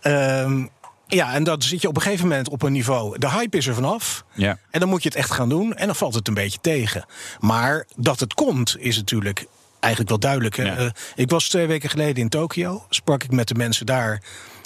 [0.02, 0.66] Ehm,
[1.08, 3.18] ja, en dan zit je op een gegeven moment op een niveau.
[3.20, 4.24] De hype is er vanaf.
[4.34, 4.58] Ja.
[4.70, 5.74] En dan moet je het echt gaan doen.
[5.76, 7.06] En dan valt het een beetje tegen.
[7.40, 9.46] Maar dat het komt, is natuurlijk
[9.80, 10.56] eigenlijk wel duidelijk.
[10.56, 10.64] hè.
[10.84, 10.92] Ja.
[11.16, 12.86] Ik was twee weken geleden in Tokio.
[12.90, 14.22] Sprak ik met de mensen daar.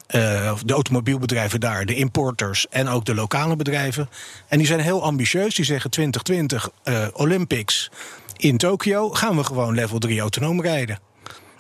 [0.08, 4.10] Eh, de automobielbedrijven daar, de importers en ook de lokale bedrijven.
[4.48, 5.56] En die zijn heel ambitieus.
[5.56, 7.92] Die zeggen 2020 eh, Olympics
[8.38, 11.00] in Tokio gaan we gewoon level 3 autonoom rijden.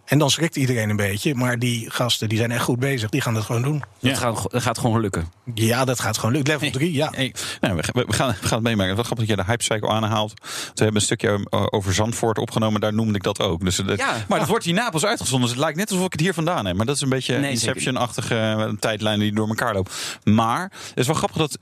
[0.06, 1.36] En dan schrikt iedereen een beetje.
[1.36, 3.10] Maar die gasten die zijn echt goed bezig.
[3.10, 3.84] Die gaan dat gewoon doen.
[4.00, 5.28] Dat, gaat, dat gaat gewoon lukken.
[5.54, 6.54] Ja, dat gaat gewoon lukken.
[6.54, 7.10] Level 3, ja.
[7.12, 8.96] Hey, nou, we, we, gaan, we gaan het meemaken.
[8.96, 10.34] Wat grappig dat jij de hypecycle aanhaalt.
[10.42, 12.82] We hebben een stukje eh, over Zandvoort opgenomen.
[12.82, 13.64] Daar noemde ik dat ook.
[13.64, 14.16] Dus, dat- Ja.
[14.28, 15.42] Maar dat wordt hier Napels uitgezonden.
[15.48, 16.76] Dus het lijkt net alsof ik het hier vandaan heb.
[16.76, 20.20] Maar dat is een beetje Nee, Inception-achtige eh, tijdlijn die door elkaar loopt.
[20.24, 21.58] Maar het is wel grappig dat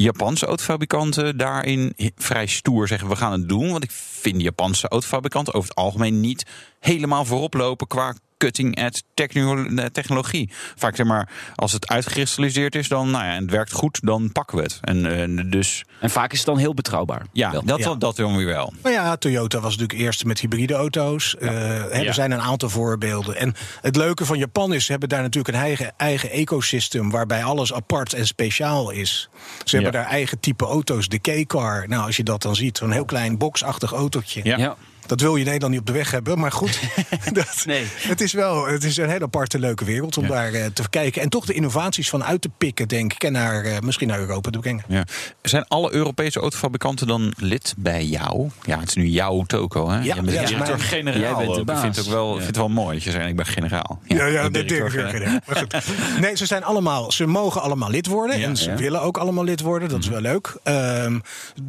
[0.00, 3.70] Japanse autofabrikanten daarin vrij stoer zeggen we gaan het doen.
[3.70, 6.46] Want ik vind Japanse autofabrikanten over het algemeen niet
[6.80, 10.50] helemaal voorop lopen qua cutting-edge eh, technologie.
[10.76, 14.32] Vaak zeg maar, als het uitgekristalliseerd is, dan nou ja, en het werkt goed, dan
[14.32, 14.78] pakken we het.
[14.80, 17.26] En, eh, dus En vaak is het dan heel betrouwbaar.
[17.32, 17.64] ja, Wel.
[17.64, 17.94] dat, Ja.
[17.94, 18.72] dat dan weer wel.
[18.82, 21.36] Nou ja, Toyota was natuurlijk eerst met hybride auto's.
[21.36, 22.04] Eh, hè, Ja.
[22.04, 23.36] Er zijn een aantal voorbeelden.
[23.36, 27.10] En het leuke van Japan is, ze hebben daar natuurlijk een eigen, eigen ecosysteem...
[27.10, 29.28] waarbij alles apart en speciaal is.
[29.64, 31.88] Ze hebben daar eigen type auto's, de K-car.
[31.88, 34.40] Nou, als je dat dan ziet, zo'n heel klein boxachtig autootje.
[34.44, 34.76] Ja.
[35.08, 35.14] Ja.
[35.16, 36.80] Dat wil je in Nederland niet op de weg hebben, maar goed.
[37.32, 37.84] dat, Nee.
[37.96, 41.22] het, is wel, het is een hele aparte leuke wereld om daar eh, te kijken.
[41.22, 43.24] En toch de innovaties van uit te pikken, denk ik.
[43.24, 44.84] En naar, eh, misschien naar Europa te brengen.
[44.88, 45.04] Ja.
[45.42, 48.48] Zijn alle Europese autofabrikanten dan lid bij jou?
[48.64, 49.96] Ja, het is nu jouw toko, hè?
[49.96, 51.20] Ja, Jij bent ja, directeur-generaal.
[51.20, 51.66] Jij bent de ook.
[51.66, 51.76] baas.
[51.76, 52.36] Ik vind het ook wel, ik Ja.
[52.44, 54.00] vind het wel mooi dat je zegt, ik ben generaal.
[54.04, 55.40] Ja, ja, de de directeur.
[55.46, 55.74] Maar goed.
[56.20, 58.38] Nee, ze zijn allemaal, ze mogen allemaal lid worden.
[58.38, 58.76] Ja, en ze ja.
[58.76, 59.88] willen ook allemaal lid worden.
[59.88, 60.56] Dat is wel leuk.
[60.62, 61.18] Ehm,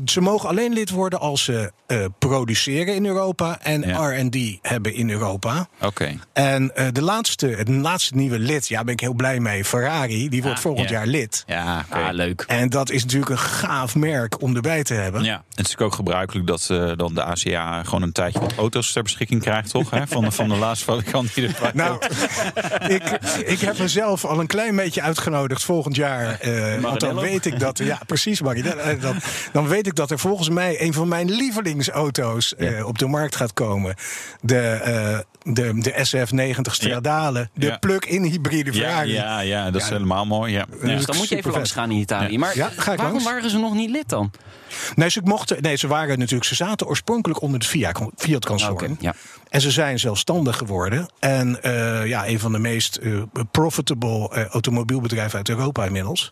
[0.05, 4.09] ze mogen alleen lid worden als ze eh, produceren in Europa en Ja.
[4.09, 5.67] R&D hebben in Europa.
[5.81, 6.19] Oké.
[6.33, 9.65] En eh, de laatste, het laatste nieuwe lid, ja, ben ik heel blij mee.
[9.65, 10.95] Ferrari, die wordt Ah, volgend ja.
[10.95, 11.43] jaar lid.
[11.47, 11.99] Ja, oké.
[11.99, 12.43] Ah, leuk.
[12.47, 15.23] En dat is natuurlijk een gaaf merk om erbij te hebben.
[15.23, 18.55] Ja, het is natuurlijk ook gebruikelijk dat eh, dan de ACA gewoon een tijdje wat
[18.55, 19.89] auto's ter beschikking krijgt, toch?
[19.89, 20.07] Hè?
[20.07, 22.01] Van, de, van de laatste fabrikant die er Nou,
[22.95, 23.03] ik,
[23.45, 26.39] ik heb mezelf al een klein beetje uitgenodigd volgend jaar.
[26.39, 27.77] eh, want dan weet ik dat.
[27.77, 28.41] Ja, precies.
[28.41, 29.15] Eh, Dan,
[29.51, 33.18] dan weet ik dat er volgens mij een van mijn lievelingsauto's eh, op de markt
[33.27, 33.95] gaat komen.
[34.41, 35.19] De, eh,
[35.53, 37.49] de, de SF90 Stradale.
[37.53, 37.77] De Ja.
[37.77, 39.11] plug-in hybride ja, Ferrari.
[39.13, 39.93] ja, ja, dat is Ja.
[39.93, 40.51] helemaal mooi.
[40.53, 40.65] Ja.
[40.81, 40.87] Ja.
[40.95, 42.37] Dus dan moet je even langs gaan in Italië.
[42.37, 43.23] Maar Ja, ga ik waarom langs.
[43.31, 44.31] waren ze nog niet lid dan?
[44.95, 46.47] Nee, ze, mochten, nee, ze waren natuurlijk.
[46.49, 48.97] Ze zaten oorspronkelijk onder het Fiat- Fiat-consortium.
[48.99, 49.13] Ja.
[49.49, 51.09] En ze zijn zelfstandig geworden.
[51.19, 56.31] En eh, ja, een van de meest eh, profitable eh, automobielbedrijven uit Europa inmiddels.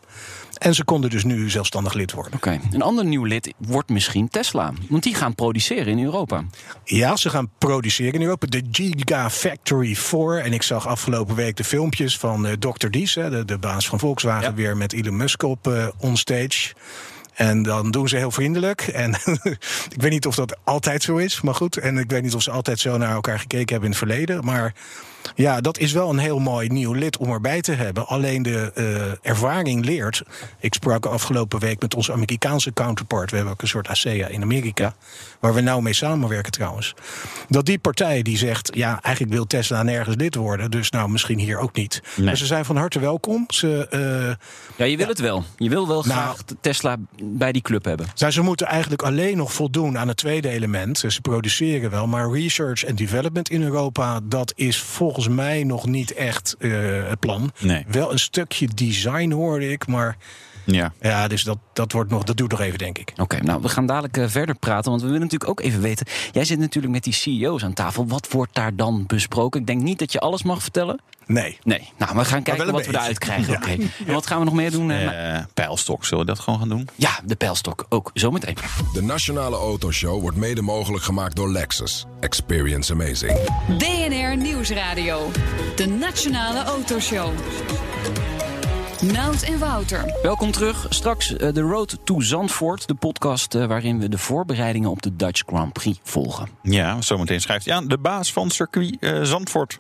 [0.58, 2.34] En ze konden dus nu zelfstandig lid worden.
[2.34, 4.74] Oké, een ander nieuw lid wordt misschien Tesla.
[4.90, 6.44] Want die gaan produceren in Europa.
[6.84, 8.48] Ja, ze gaan produceren in Europa.
[8.48, 10.38] De Gigafactory 4.
[10.38, 12.88] En ik zag afgelopen week de filmpjes van eh, Dr.
[12.88, 14.54] Dies, hè, de, de baas van Volkswagen, Ja.
[14.54, 16.74] weer met Elon Musk op eh, onstage.
[17.34, 18.82] En dan doen ze heel vriendelijk.
[18.82, 19.12] En
[19.96, 21.78] ik weet niet of dat altijd zo is, maar goed.
[21.78, 24.46] En ik weet niet of ze altijd zo naar elkaar gekeken hebben in het verleden.
[24.46, 24.74] Maar
[25.36, 28.08] ja, dat is wel een heel mooi nieuw lid om erbij te hebben.
[28.08, 30.24] Alleen de eh, ervaring leert.
[30.60, 33.30] Ik sprak afgelopen week met onze Amerikaanse counterpart.
[33.30, 34.96] We hebben ook een soort ASEA in Amerika.
[35.40, 36.94] Waar we nou mee samenwerken trouwens.
[37.50, 38.70] Dat die partij die zegt.
[38.74, 40.72] Ja, eigenlijk wil Tesla nergens lid worden.
[40.72, 42.02] Dus nou misschien hier ook niet.
[42.16, 42.26] Nee.
[42.26, 43.46] Maar ze zijn van harte welkom.
[43.48, 44.46] Ze, eh,
[44.78, 45.44] Ja, je wil het wel.
[45.58, 48.08] Je wil wel Nou- graag Tesla bij die club hebben.
[48.16, 50.98] Nou, ze moeten eigenlijk alleen nog voldoen aan het tweede element.
[50.98, 56.14] Ze produceren wel, maar research en development in Europa, dat is volgens mij nog niet
[56.14, 56.72] echt eh,
[57.10, 57.52] het plan.
[57.60, 57.86] Nee.
[57.88, 60.18] Wel een stukje design hoorde ik, maar
[60.72, 60.94] Ja.
[61.02, 63.14] ja, dus dat, dat wordt nog, dat doet nog even, denk ik.
[63.18, 64.90] Oké, nou, we gaan dadelijk eh, verder praten.
[64.90, 66.06] Want we willen natuurlijk ook even weten.
[66.32, 68.08] Jij zit natuurlijk met die CEO's aan tafel.
[68.08, 69.60] Wat wordt daar dan besproken?
[69.60, 71.00] Ik denk niet dat je alles mag vertellen.
[71.26, 71.58] Nee.
[71.64, 73.52] Nee, nou, we gaan kijken wat we daaruit krijgen.
[73.54, 73.58] Ja.
[73.58, 73.72] Oké.
[74.06, 74.92] En wat gaan we nog meer doen?
[74.92, 76.88] eh, Eh, pijlstok, zullen we dat gewoon gaan doen?
[76.96, 78.12] ja, de pijlstok ook.
[78.14, 78.58] Zometeen.
[78.94, 82.06] De Nationale Autoshow wordt mede mogelijk gemaakt door Lexus.
[82.20, 83.38] Experience amazing.
[83.78, 85.32] BNR Nieuwsradio.
[85.76, 87.30] De Nationale Autoshow.
[89.02, 90.16] Nout en Wouter.
[90.22, 90.86] Welkom terug.
[90.90, 92.88] Straks eh, de Road to Zandvoort.
[92.88, 96.50] De podcast eh, waarin we de voorbereidingen op de Dutch Grand Prix volgen.
[96.62, 97.88] Ja, zometeen schrijft hij aan.
[97.88, 99.78] De baas van circuit eh, Zandvoort.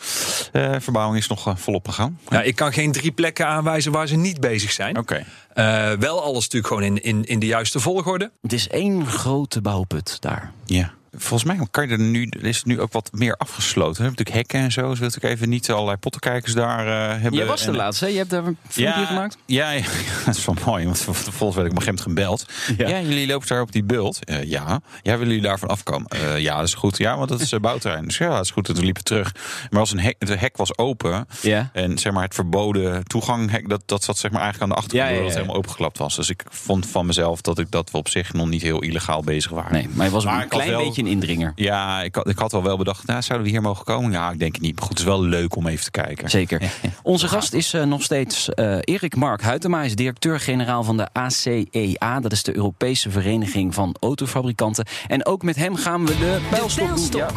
[0.51, 2.19] Eh, verbouwing is nog volop gegaan.
[2.29, 4.97] Ja, ik kan geen drie plekken aanwijzen waar ze niet bezig zijn.
[4.97, 5.25] Oké.
[5.53, 8.31] Eh, wel alles natuurlijk gewoon in, in, in de juiste volgorde.
[8.41, 10.51] Het is één grote bouwput daar.
[10.65, 10.93] Ja.
[11.19, 13.95] Volgens mij kan je er nu, is het nu ook wat meer afgesloten.
[13.95, 14.89] We hebben natuurlijk hekken en zo.
[14.89, 17.33] Dus wil ik even niet allerlei pottenkijkers daar eh, hebben.
[17.39, 18.11] Jij was de En- laatste, hè?
[18.11, 19.37] Je hebt daar een filmpje gemaakt?
[19.45, 19.83] Ja, ja,
[20.25, 20.85] dat is wel mooi.
[20.85, 22.45] Want vervolgens werd ik op een gebeld.
[22.77, 22.87] Ja.
[22.87, 24.25] Ja, jullie lopen daar op die bult.
[24.25, 24.81] Eh, ja.
[25.01, 26.07] Ja, willen jullie daarvan afkomen?
[26.07, 26.97] Eh, ja, dat is goed.
[26.97, 28.05] Ja, want dat is uh, bouwterrein.
[28.05, 28.67] Dus ja, dat is goed.
[28.67, 29.35] Dat we liepen terug.
[29.69, 31.27] Maar als een hek, het hek was open.
[31.41, 31.69] Ja.
[31.73, 35.15] En zeg maar het verboden toeganghek, dat, dat zat zeg maar eigenlijk aan de achterkant.
[35.15, 36.15] Dat het helemaal opengeklapt was.
[36.15, 39.21] Dus ik vond van mezelf dat, ik, dat we op zich nog niet heel illegaal
[39.23, 39.73] bezig waren.
[39.73, 41.51] Nee, maar je was Maar een klein beetje een indringer.
[41.55, 44.11] Ja, ik had, ik had al wel bedacht, nou, zouden we hier mogen komen?
[44.11, 44.75] Ja, ik denk het niet.
[44.75, 46.29] Maar goed, het is wel leuk om even te kijken.
[46.29, 46.61] Zeker.
[47.03, 49.77] Onze gast is eh, nog steeds eh, Erik Mark Huytema.
[49.77, 52.19] Hij is directeur-generaal van de ACEA.
[52.19, 54.85] Dat is de Europese Vereniging van Autofabrikanten.
[55.07, 57.19] En ook met hem gaan we de pijlstok doen.
[57.19, 57.27] Ja.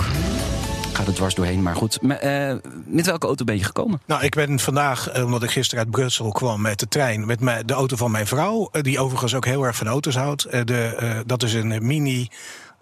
[0.93, 1.99] Gaat er dwars doorheen, maar goed.
[2.21, 2.53] Eh,
[2.87, 4.01] met welke auto ben je gekomen?
[4.07, 7.67] Nou, ik ben vandaag, omdat ik gisteren uit Brussel kwam met de trein, met mijn,
[7.67, 10.45] de auto van mijn vrouw, die overigens ook heel erg van auto's houdt.
[10.45, 12.29] Eh, De, eh, dat is een Mini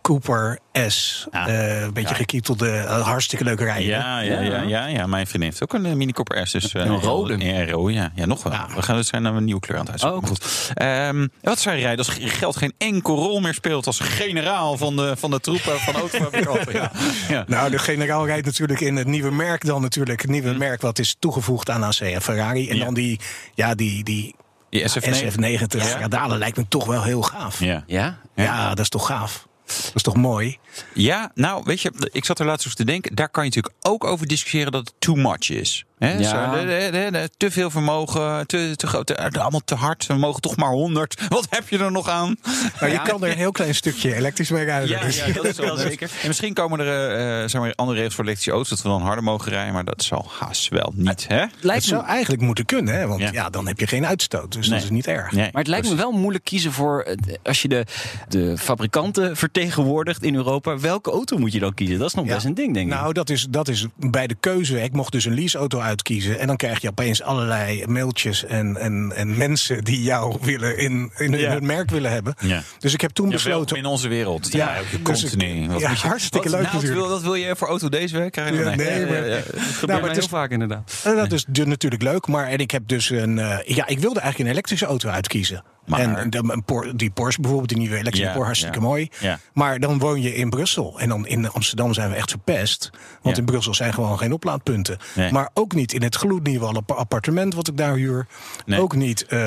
[0.09, 1.27] Cooper S.
[1.31, 3.87] Eh, een beetje gekietelde, eh, hartstikke leuke rijden.
[3.87, 5.07] Ja, ja, ja, ja, ja.
[5.07, 6.53] Mijn vriendin heeft ook een eh, Mini Cooper S.
[6.53, 7.39] Dus, uh, Een rode.
[7.39, 8.13] Ja, rode, ja.
[8.15, 8.53] ja, nog wel.
[8.75, 10.21] We gaan het zijn naar een nieuwe kleur aan het uitzoeken.
[10.23, 10.71] Oh, goed.
[10.75, 14.97] Ehm, wat zou je rijden als geld geen enkel rol meer speelt als generaal van
[14.97, 16.73] de, van de troepen van autofabrikanten?
[16.81, 16.91] ja.
[17.29, 17.45] Ja.
[17.59, 20.21] Nou, de generaal rijdt natuurlijk in het nieuwe merk dan natuurlijk.
[20.23, 22.69] Het nieuwe merk wat is toegevoegd aan AC en Ferrari.
[22.71, 22.85] En Ja.
[22.85, 23.21] dan die,
[23.55, 24.35] ja, die, die
[24.71, 25.33] Die SF9.
[25.33, 27.61] SF90 radalen lijkt me toch wel heel gaaf.
[27.61, 27.85] Ja.
[27.87, 28.19] Ja?
[28.35, 29.48] Ja, dat is toch gaaf.
[29.69, 30.59] Dat is toch mooi?
[30.95, 33.15] Ja, nou, weet je, ik zat er laatst over te denken.
[33.15, 35.85] Daar kan je natuurlijk ook over discussiëren dat het too much is.
[35.99, 36.13] Hè?
[36.19, 36.51] Ja.
[36.53, 40.07] Zo, de- de- de- de- te veel vermogen, te, te groot, allemaal te hard.
[40.07, 41.21] We mogen toch maar 100.
[41.29, 42.37] Wat heb je er nog aan?
[42.81, 44.89] Nou, je kan er een heel klein stukje elektrisch mee rijden.
[44.89, 46.11] Ja, dus- ja, dat is wel zeker.
[46.23, 47.11] En misschien komen er
[47.43, 49.85] eh, zeg maar, andere regels voor elektrische auto's dat we dan harder mogen rijden, maar
[49.85, 51.37] dat zal haast wel niet, hè?
[51.41, 53.07] Het Lijkt me, zou eigenlijk moeten kunnen, hè?
[53.07, 53.29] want Ja.
[53.33, 53.51] ja.
[53.51, 54.53] dan heb je geen uitstoot.
[54.53, 54.75] Dus Nee.
[54.79, 55.33] dat is niet erg.
[55.33, 57.01] Nee, maar het lijkt me wel moeilijk kiezen voor...
[57.03, 57.85] eh, als je de,
[58.29, 60.79] de fabrikanten vertegenwoordigt in Europa...
[60.79, 61.99] welke auto moet je dan kiezen?
[61.99, 62.35] Dat is nog Ja.
[62.35, 62.95] best een ding, denk ik.
[62.95, 64.83] Nou, dat is, dat is bij de keuze.
[64.83, 66.39] Ik mocht dus een leaseauto uitkiezen.
[66.39, 71.13] En dan krijg je opeens allerlei mailtjes en, en, en mensen die jou willen in,
[71.17, 71.51] in, Ja.
[71.53, 72.35] hun merk willen hebben.
[72.41, 72.63] Ja.
[72.79, 73.77] Dus ik heb toen besloten.
[73.77, 74.53] in onze wereld.
[74.53, 75.79] Ja, Ja, dus continu.
[75.79, 77.01] ja, hartstikke wat, leuk nou, wat natuurlijk.
[77.01, 78.33] wil, wat wil je voor auto deze week?
[78.33, 81.01] Krijg je nee, maar- Dat gebeurt Nou, mij maar heel is- vaak inderdaad.
[81.05, 83.39] En dat is natuurlijk leuk, maar en ik heb dus een.
[83.39, 85.63] eh, ja, ik wilde eigenlijk een elektrische auto uitkiezen.
[85.89, 89.09] Maar- En de- een Por- die Porsche bijvoorbeeld, die nieuwe elektrische Porsche, hartstikke mooi.
[89.53, 90.99] Maar dan woon je in Brussel.
[91.01, 92.91] En dan in Amsterdam zijn we echt verpest.
[93.23, 94.99] Want in Brussel zijn gewoon geen oplaadpunten.
[95.15, 95.33] Nee.
[95.33, 98.27] Maar ook niet in het gloednieuwe app- appartement wat ik daar huur.
[98.67, 98.81] Nee.
[98.81, 99.27] Ook niet.
[99.27, 99.39] eh,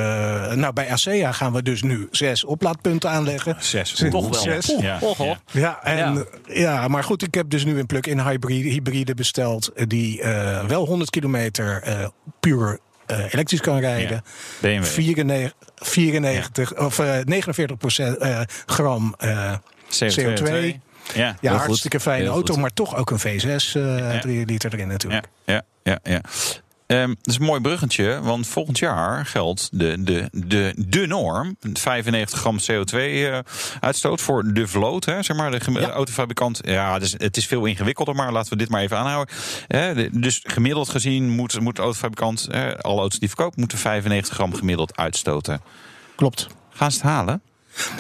[0.54, 3.56] nou, bij ASEA gaan we dus nu zes oplaadpunten aanleggen.
[3.60, 3.92] Zes.
[4.10, 4.34] Toch wel.
[4.34, 4.76] Zes.
[4.80, 5.40] Ja, ja.
[5.52, 6.88] Ja, en, ja.
[6.88, 9.68] maar goed, ik heb dus nu een plug-in hybride, hybride besteld.
[9.68, 12.08] eh, Die eh, wel 100 kilometer eh,
[12.40, 12.80] puur
[13.12, 14.24] eh, elektrisch kan rijden.
[14.60, 14.84] BMW.
[14.86, 19.54] 94, 94 of eh, 49 procent eh, gram eh,
[19.90, 20.74] CO2.
[21.14, 22.06] Ja, Ja, hartstikke goed.
[22.06, 22.62] fijne Heel auto, goed.
[22.62, 24.20] maar toch ook een V6 eh Ja.
[24.20, 25.26] 3 liter erin natuurlijk.
[25.46, 26.22] Ja, ja, ja.
[26.92, 31.56] Ehm, dat is een mooi bruggetje, want volgend jaar geldt de, de, de, de norm.
[31.74, 35.06] 95 gram CO2-uitstoot voor de vloot.
[35.06, 35.90] Hè, zeg maar, de Ja.
[35.90, 36.60] autofabrikant.
[36.64, 39.36] Ja, dus het is veel ingewikkelder, maar laten we dit maar even aanhouden.
[39.68, 43.78] Hè, de- dus gemiddeld gezien moet, moet de autofabrikant, hè, alle auto's die verkopen, moeten
[43.78, 45.62] 95 gram gemiddeld uitstoten.
[46.16, 46.48] Klopt.
[46.70, 47.42] Gaan ze het halen?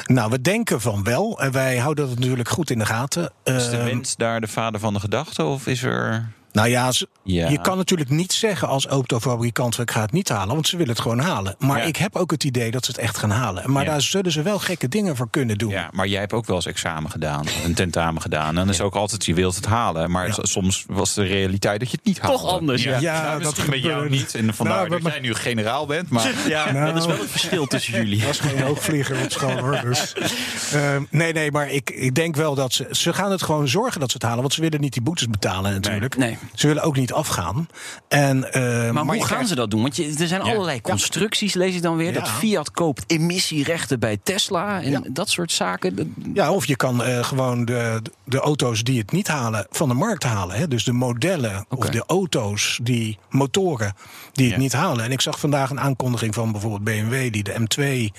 [0.05, 1.39] Nou, we denken van wel.
[1.41, 3.31] En wij houden dat natuurlijk goed in de gaten.
[3.43, 5.43] Is de Ehm, wens daar de vader van de gedachte?
[5.43, 6.31] Of is er.
[6.51, 7.49] Nou ja, ze- Ja.
[7.49, 9.79] je kan natuurlijk niet zeggen als autofabrikant...
[9.79, 11.55] ik ga het niet halen, want ze willen het gewoon halen.
[11.59, 11.83] Maar Ja.
[11.83, 13.71] ik heb ook het idee dat ze het echt gaan halen.
[13.71, 13.89] Maar Ja.
[13.91, 15.69] daar zullen ze wel gekke dingen voor kunnen doen.
[15.69, 18.47] Ja, maar jij hebt ook wel eens examen gedaan, een tentamen gedaan.
[18.47, 20.11] En dan is ook altijd, je wilt het halen.
[20.11, 22.37] Maar soms was de realiteit dat je het niet haalde.
[22.37, 22.99] Toch anders, ja.
[22.99, 24.35] Ja, Nou, dat misschien met jou niet.
[24.35, 26.09] En vandaar Nou, dat maar- jij nu generaal bent.
[26.09, 26.85] Maar Ja, Nou.
[26.93, 28.19] dat is wel het verschil tussen jullie.
[28.21, 29.81] Dat is geen hoogvlieger op school hoor.
[29.83, 30.13] Dus.
[30.73, 32.87] Ehm, nee, nee, maar ik, ik denk wel dat ze.
[32.91, 34.41] Ze gaan het gewoon zorgen dat ze het halen.
[34.41, 36.17] Want ze willen niet die boetes betalen natuurlijk.
[36.17, 36.37] Nee.
[36.53, 37.67] Ze willen ook niet afgaan.
[38.07, 39.81] En, ehm, Maar hoe gaan krijgt- ze dat doen?
[39.81, 42.13] Want je, er zijn allerlei constructies, lees ik dan weer.
[42.13, 46.15] Dat Fiat koopt emissierechten bij Tesla en dat soort zaken.
[46.33, 49.95] Ja, of je kan eh, gewoon de, de auto's die het niet halen van de
[49.95, 50.55] markt halen.
[50.55, 50.67] Hè?
[50.67, 53.93] Dus de modellen of de auto's, die motoren
[54.31, 55.05] die het niet halen.
[55.05, 58.11] En ik zag vandaag een aankondiging van bijvoorbeeld BMW die de M2,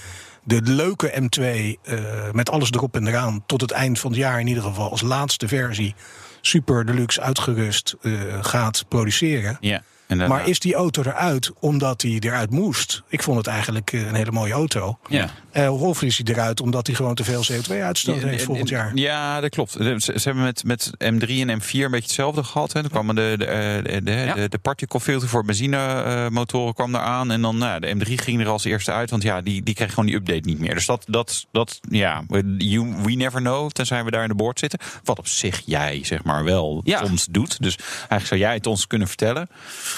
[0.44, 1.42] de leuke M2,
[1.82, 1.98] eh,
[2.32, 5.00] met alles erop en eraan, tot het eind van het jaar in ieder geval als
[5.00, 5.94] laatste versie
[6.40, 9.56] super deluxe uitgerust eh, gaat produceren.
[9.60, 13.02] ja, Maar is die auto eruit omdat hij eruit moest?
[13.08, 14.98] Ik vond het eigenlijk eh, een hele mooie auto.
[15.08, 15.30] ja.
[15.52, 18.70] Eh, of is hij eruit omdat hij gewoon te veel CO2-uitstoot Ja, heeft en- volgend
[18.70, 18.90] en- jaar?
[18.94, 19.70] Ja, dat klopt.
[19.72, 22.72] Ze, ze hebben met, met M3 en M4 een beetje hetzelfde gehad.
[22.72, 22.80] Hè.
[22.80, 24.34] Toen kwamen de, de, eh, de, de, Ja.
[24.34, 27.30] de, de particle filter voor benzinemotoren kwam daar aan.
[27.30, 29.10] En dan nou, de M3 ging er als eerste uit.
[29.10, 30.74] Want ja, die, die kreeg gewoon die update niet meer.
[30.74, 32.22] Dus dat, dat, dat ja,
[32.58, 33.70] you, we never know.
[33.70, 34.78] Tenzij we daar in de boord zitten.
[35.04, 37.06] Wat op zich jij, zeg maar, wel Ja.
[37.06, 37.62] soms doet.
[37.62, 39.48] Dus eigenlijk zou jij het ons kunnen vertellen.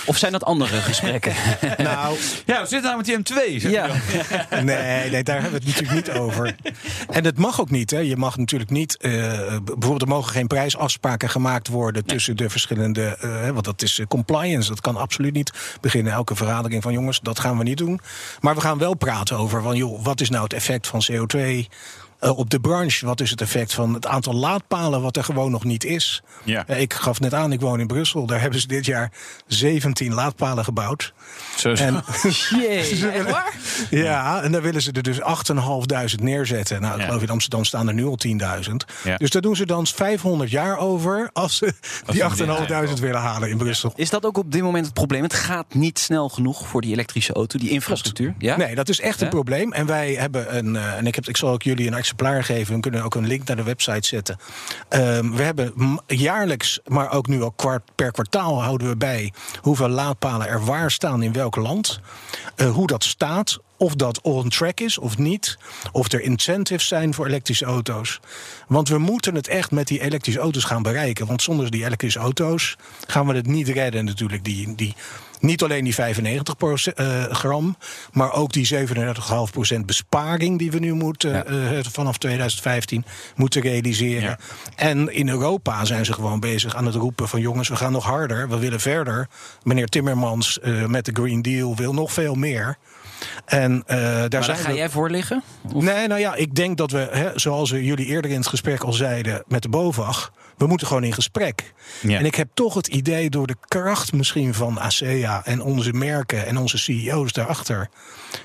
[0.06, 1.32] Of zijn dat andere gesprekken?
[1.78, 3.60] Nou, Ja, we zitten nou met die M2.
[3.60, 3.86] zeg ja.
[4.62, 6.57] nee, nee, daar hebben we het natuurlijk niet over.
[7.09, 7.90] En het mag ook niet.
[7.90, 7.98] Hè.
[7.98, 8.96] Je mag natuurlijk niet.
[8.96, 9.12] eh,
[9.64, 13.16] bijvoorbeeld, er mogen geen prijsafspraken gemaakt worden tussen de verschillende.
[13.20, 14.68] hè, want dat is eh, compliance.
[14.68, 15.52] Dat kan absoluut niet.
[15.80, 18.00] Beginnen elke vergadering van jongens, dat gaan we niet doen.
[18.40, 21.66] Maar we gaan wel praten over van joh, wat is nou het effect van CO2
[22.24, 23.06] eh, op de branche?
[23.06, 26.22] Wat is het effect van het aantal laadpalen wat er gewoon nog niet is?
[26.44, 26.66] Ja.
[26.66, 28.26] Eh, ik gaf net aan, ik woon in Brussel.
[28.26, 29.12] Daar hebben ze dit jaar
[29.46, 31.12] 17 laadpalen gebouwd.
[31.56, 32.04] Zo is En,
[32.60, 33.54] Jee, waar?
[33.90, 36.80] Ja, en daar willen ze er dus 8.500 neerzetten.
[36.80, 37.06] Nou, ik Ja.
[37.06, 38.84] geloof in Amsterdam staan er nu al 10.000.
[39.04, 39.16] Ja.
[39.16, 41.74] Dus daar doen ze dan 500 jaar over als ze
[42.06, 42.44] die ze
[42.94, 43.92] 8.500 willen halen in Brussel.
[43.96, 45.22] Is dat ook op dit moment het probleem?
[45.22, 48.34] Het gaat niet snel genoeg voor die elektrische auto, die infrastructuur.
[48.38, 48.56] Ja?
[48.56, 49.72] Nee, dat is echt een probleem.
[49.72, 52.74] En wij hebben een, eh, en ik, heb, ik zal ook jullie een exemplaar geven.
[52.74, 54.37] We kunnen ook een link naar de website zetten.
[54.88, 59.88] Ehm, we hebben jaarlijks, maar ook nu al kwart, per kwartaal houden we bij hoeveel
[59.88, 62.00] laadpalen er waar staan in welk land.
[62.57, 63.59] Eh, hoe dat staat.
[63.77, 65.59] Of dat on track is of niet.
[65.92, 68.20] Of er incentives zijn voor elektrische auto's.
[68.68, 71.27] Want we moeten het echt met die elektrische auto's gaan bereiken.
[71.27, 74.44] Want zonder die elektrische auto's gaan we het niet redden, natuurlijk.
[74.44, 74.94] Die, die,
[75.44, 75.96] niet alleen die 95%
[76.94, 77.76] eh, gram,
[78.12, 78.68] maar ook die
[79.74, 83.04] 37,5% besparing die we nu moeten eh, vanaf 2015
[83.37, 84.22] moeten realiseren.
[84.22, 84.38] Ja.
[84.76, 88.04] En in Europa zijn ze gewoon bezig aan het roepen van jongens, we gaan nog
[88.04, 89.28] harder, we willen verder.
[89.62, 92.76] Meneer Timmermans eh, met de Green Deal wil nog veel meer.
[93.44, 95.42] En eh, daar Maar daar zijn ga we- jij voor liggen?
[95.74, 98.92] Nee, nou ja, ik denk dat we, hè, zoals jullie eerder in het gesprek al
[98.92, 101.72] zeiden met de BOVAG, we moeten gewoon in gesprek.
[102.02, 102.18] Ja.
[102.18, 106.46] En ik heb toch het idee door de kracht misschien van ASEA en onze merken
[106.46, 107.88] en onze CEO's daarachter,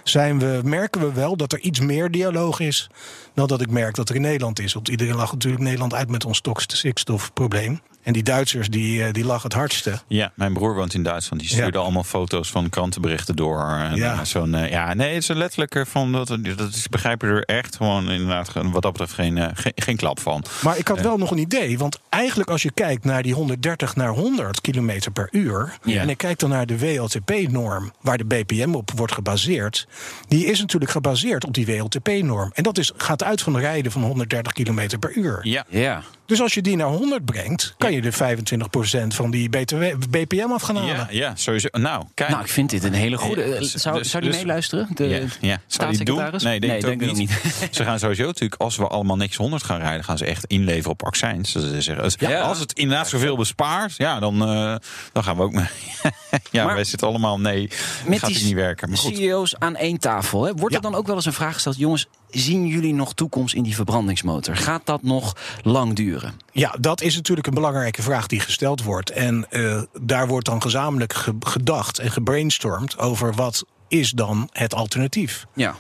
[0.04, 2.90] zijn we, merken we wel dat er iets meer dialoog is
[3.34, 4.74] dan dat ik merk dat er in Nederland is.
[4.74, 7.82] Want iedereen lacht natuurlijk Nederland uit met ons stikstofprobleem.
[8.04, 10.00] En die Duitsers die, eh, die lachen het hardste.
[10.08, 11.42] Ja, mijn broer woont in Duitsland.
[11.42, 11.84] Die stuurde Ja.
[11.84, 13.62] allemaal foto's van krantenberichten door.
[13.70, 14.14] En Ja.
[14.14, 17.76] eh, zo'n, eh, ja, nee, het is letterlijk van dat, dat is, begrijpen er echt
[17.76, 20.44] gewoon inderdaad wat dat betreft geen, geen, geen klap van.
[20.64, 21.78] Maar ik had wel nog een idee.
[21.78, 25.78] Want eigenlijk als je kijkt naar die 130 naar 100 kilometer per uur.
[25.84, 26.02] Ja.
[26.02, 26.78] En ik kijk dan naar de
[27.24, 29.88] WLTP-norm, waar de BPM op wordt gebaseerd.
[30.28, 32.52] Die is natuurlijk gebaseerd op die WLTP-norm.
[32.54, 35.40] En dat is, gaat uit van rijden van 130 kilometer per uur.
[35.42, 36.02] Ja, Ja.
[36.26, 40.52] Dus als je die naar 100 brengt, kan je de 25% van die BTW, BPM
[40.52, 40.96] af gaan halen.
[40.96, 41.68] ja, ja, sowieso.
[41.72, 42.30] Nou, kijk.
[42.30, 43.42] Nou, ik vind dit een hele goede.
[43.48, 44.88] Ja, eh, dus- zou, dus- zou die dus- meeluisteren?
[44.94, 45.62] De ja, ja.
[45.68, 46.42] Staatssecretaris?
[46.42, 46.52] doen?
[46.52, 47.30] Nee, denk, nee, ook denk niet.
[47.30, 47.76] ik niet.
[47.76, 50.92] Ze gaan sowieso natuurlijk, als we allemaal niks 100 gaan rijden, gaan ze echt inleveren
[50.92, 51.52] op accijns.
[51.52, 52.42] Dus ze zeggen, als, Ja.
[52.42, 54.76] als het inderdaad zoveel bespaart, ja, dan, eh,
[55.14, 55.66] dan gaan we ook mee.
[56.52, 57.70] ja, Maar- wij zitten allemaal, nee,
[58.08, 58.90] Met gaat die het niet werken.
[58.90, 59.18] Maar goed.
[59.18, 60.44] CEO's aan één tafel.
[60.44, 60.54] Hè?
[60.54, 61.78] Wordt er dan ook wel eens een vraag gesteld...
[61.78, 64.56] jongens, zien jullie nog toekomst in die verbrandingsmotor?
[64.56, 66.34] Gaat dat nog lang duren?
[66.52, 69.10] Ja, dat is natuurlijk een belangrijke vraag die gesteld wordt.
[69.10, 74.74] En eh, daar wordt dan gezamenlijk ge- gedacht en gebrainstormd over wat is dan het
[74.74, 75.46] alternatief.
[75.54, 75.76] Ja.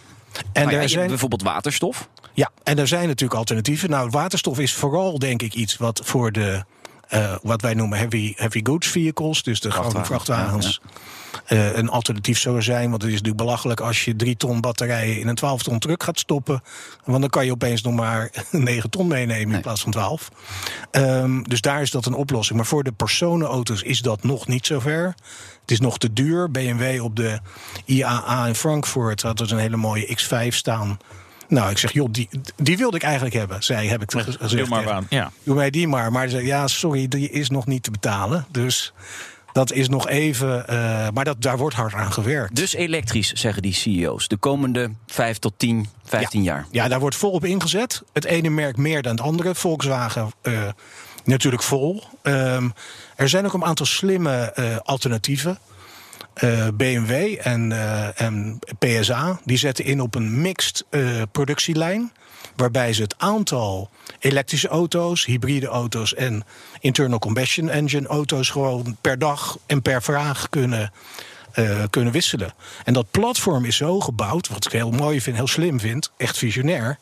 [0.53, 2.09] En daar hebt zijn, bijvoorbeeld waterstof.
[2.33, 3.89] ja, en er zijn natuurlijk alternatieven.
[3.89, 6.63] Nou, waterstof is vooral denk ik iets wat voor de
[7.07, 10.81] eh, wat wij noemen heavy, heavy goods vehicles, dus de grote vrachtwagens.
[11.45, 12.89] Eh, een alternatief zou zijn.
[12.89, 16.03] Want het is natuurlijk belachelijk als je drie ton batterijen in een 12 ton truck
[16.03, 16.61] gaat stoppen.
[17.05, 20.29] Want dan kan je opeens nog maar 9 ton meenemen in plaats van 12.
[20.91, 22.57] Ehm, dus daar is dat een oplossing.
[22.57, 25.15] Maar voor de personenauto's is dat nog niet zover.
[25.61, 26.51] Het is nog te duur.
[26.51, 27.39] BMW op de
[27.85, 30.99] IAA in Frankfurt had dus een hele mooie X5 staan.
[31.49, 33.63] Nou, ik zeg, joh, die, die wilde ik eigenlijk hebben.
[33.63, 34.49] Zij heb ik gezegd.
[34.49, 35.05] Doe maar aan.
[35.09, 35.31] Ja.
[35.43, 36.11] Doe mij die maar.
[36.11, 38.45] Maar ze zei, ja, sorry, die is nog niet te betalen.
[38.51, 38.93] Dus
[39.51, 40.67] dat is nog even.
[40.67, 42.55] eh, maar dat, daar wordt hard aan gewerkt.
[42.55, 44.27] Dus elektrisch, zeggen die CEO's.
[44.27, 46.65] De komende 5 tot 10, 15 jaar.
[46.71, 48.03] Ja, daar wordt volop ingezet.
[48.13, 49.55] Het ene merk meer dan het andere.
[49.55, 50.53] Volkswagen eh,
[51.23, 52.03] natuurlijk vol.
[52.21, 52.69] Ehm,
[53.15, 55.59] er zijn ook een aantal slimme eh, alternatieven.
[56.73, 57.71] BMW en,
[58.15, 60.85] en PSA die zetten in op een mixed
[61.31, 62.11] productielijn.
[62.55, 66.43] Waarbij ze het aantal elektrische auto's, hybride auto's en
[66.79, 70.91] internal combustion engine auto's gewoon per dag en per vraag kunnen,
[71.51, 72.53] eh, kunnen wisselen.
[72.83, 76.37] En dat platform is zo gebouwd, wat ik heel mooi vind, heel slim vind, echt
[76.37, 76.97] visionair.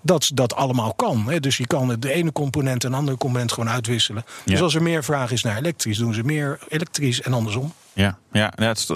[0.00, 1.28] Dat dat allemaal kan.
[1.28, 1.40] Hè.
[1.40, 4.24] Dus je kan de ene component en de andere component gewoon uitwisselen.
[4.44, 7.72] Dus als er meer vraag is naar elektrisch, doen ze meer elektrisch en andersom.
[8.00, 8.86] Ja, ja het is-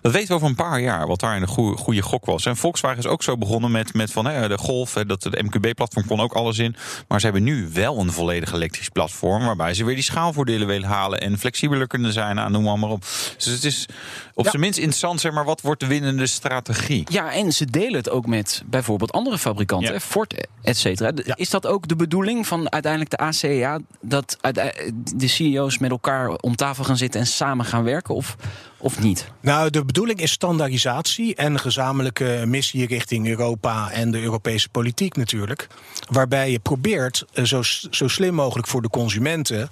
[0.00, 2.46] dat weten we over een paar jaar, wat daar een goede, goede gok was.
[2.46, 6.06] En Volkswagen is ook zo begonnen met, met van, hè, de Golf, dat de MQB-platform
[6.06, 6.76] kon ook alles in.
[7.08, 10.88] Maar ze hebben nu wel een volledig elektrisch platform, waarbij ze weer die schaalvoordelen willen
[10.88, 13.00] halen en flexibeler kunnen zijn, nou, noem maar, maar op.
[13.36, 13.86] Dus het is
[14.34, 14.50] op Ja.
[14.50, 17.04] zijn minst interessant, zeg maar, wat wordt de winnende strategie?
[17.10, 20.00] Ja, en ze delen het ook met bijvoorbeeld andere fabrikanten, Ja.
[20.00, 21.12] Ford, et cetera.
[21.24, 21.36] Ja.
[21.36, 23.78] Is dat ook de bedoeling van uiteindelijk de ACA...
[24.00, 24.36] dat
[25.14, 27.98] de CEO's met elkaar om tafel gaan zitten en samen gaan werken?
[28.08, 28.36] Of,
[28.78, 29.30] of niet?
[29.40, 35.66] Nou, de bedoeling is standaardisatie en gezamenlijke missie richting Europa en de Europese politiek natuurlijk.
[36.08, 39.70] Waarbij je probeert eh, zo, zo slim mogelijk voor de consumenten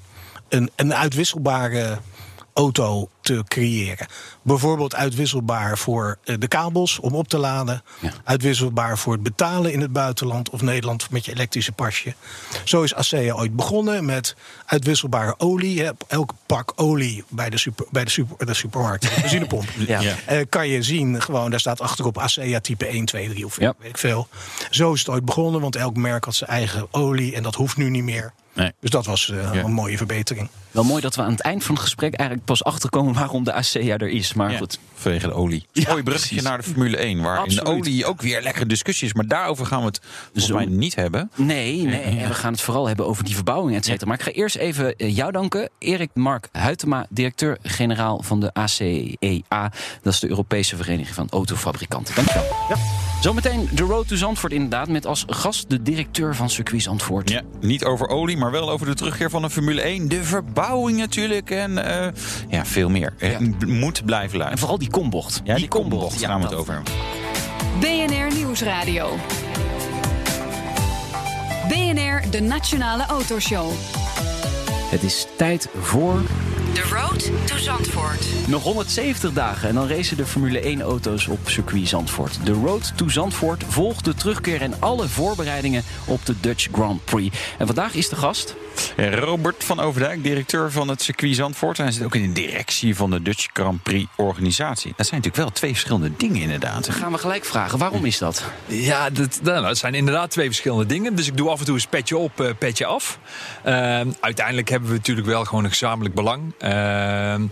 [0.49, 1.99] een, een uitwisselbare
[2.59, 4.07] auto te creëren.
[4.43, 7.83] Bijvoorbeeld uitwisselbaar voor eh, de kabels om op te laden.
[8.01, 8.13] Ja.
[8.25, 12.15] Uitwisselbaar voor het betalen in het buitenland of Nederland met je elektrische pasje.
[12.65, 15.83] Zo is ASEA ooit begonnen met uitwisselbare olie.
[15.83, 15.91] hè.
[16.09, 19.69] Elk pak olie bij de, super, bij de, super, de supermarkt, de benzinepomp.
[19.87, 20.01] Ja.
[20.01, 20.15] Ja.
[20.27, 23.75] Eh, kan je zien, gewoon, daar staat achterop ASEA type 1, 2, 3 of Ja.
[23.79, 24.29] weet ik veel.
[24.71, 27.77] Zo is het ooit begonnen, want elk merk had zijn eigen olie en dat hoeft
[27.77, 28.33] nu niet meer.
[28.53, 28.73] Nee.
[28.81, 30.49] Dus dat was eh, een mooie verbetering.
[30.71, 33.53] Wel mooi dat we aan het eind van het gesprek eigenlijk pas achterkomen waarom de
[33.53, 34.35] ASEA er is.
[34.35, 34.79] Maar goed.
[34.95, 35.67] Vanwege de olie.
[35.73, 36.49] Ja, Mooi bruggetje precies.
[36.49, 39.15] naar de Formule 1, waar in de olie ook weer lekkere discussie is.
[39.15, 40.55] Maar daarover gaan we het volgens Zo.
[40.55, 41.31] mij niet hebben.
[41.35, 44.07] Nee, nee, en we gaan het vooral hebben over die verbouwing, et cetera.
[44.07, 45.69] Maar ik ga eerst even eh, jou danken.
[45.79, 49.73] Erik Mark Huytema, directeur-generaal van de ACEA.
[50.03, 52.15] Dat is de Europese Vereniging van Autofabrikanten.
[52.15, 52.47] Dankjewel.
[52.69, 52.77] Ja.
[53.21, 57.31] Zometeen de Road to Zandvoort inderdaad, met als gast de directeur van Circuit Zandvoort.
[57.31, 60.09] Ja, niet over olie, maar wel over de terugkeer van de Formule 1.
[60.09, 62.13] De verbouwing natuurlijk en eh,
[62.49, 63.15] ja, veel meer.
[63.19, 64.59] Eh, Moet blijven En luisteren.
[64.59, 65.41] vooral die kombocht.
[65.45, 66.93] Ja, die kombocht Ja, gaan we het over hebben.
[67.81, 69.17] BNR Nieuwsradio.
[71.69, 73.71] BNR, de Nationale Autoshow.
[74.91, 76.23] Het is tijd voor
[76.73, 78.27] The Road to Zandvoort.
[78.47, 82.39] Nog 170 dagen en dan racen de Formule 1-auto's op circuit Zandvoort.
[82.45, 87.37] De Road to Zandvoort volgt de terugkeer en alle voorbereidingen op de Dutch Grand Prix.
[87.59, 88.55] En vandaag is de gast.
[88.97, 91.79] Robert van Overdijk, directeur van het circuit Zandvoort.
[91.79, 94.93] En hij zit ook in de directie van de Dutch Grand Prix organisatie.
[94.97, 96.87] Dat zijn natuurlijk wel twee verschillende dingen inderdaad.
[96.87, 98.45] Dan gaan we gelijk vragen, waarom is dat?
[98.67, 101.15] Ja, dat, nou, dat zijn inderdaad twee verschillende dingen.
[101.15, 103.19] Dus ik doe af en toe een petje op, eh, petje af.
[103.65, 106.55] Ehm, uiteindelijk hebben we natuurlijk wel gewoon een gezamenlijk belang.
[106.59, 107.47] Ehm,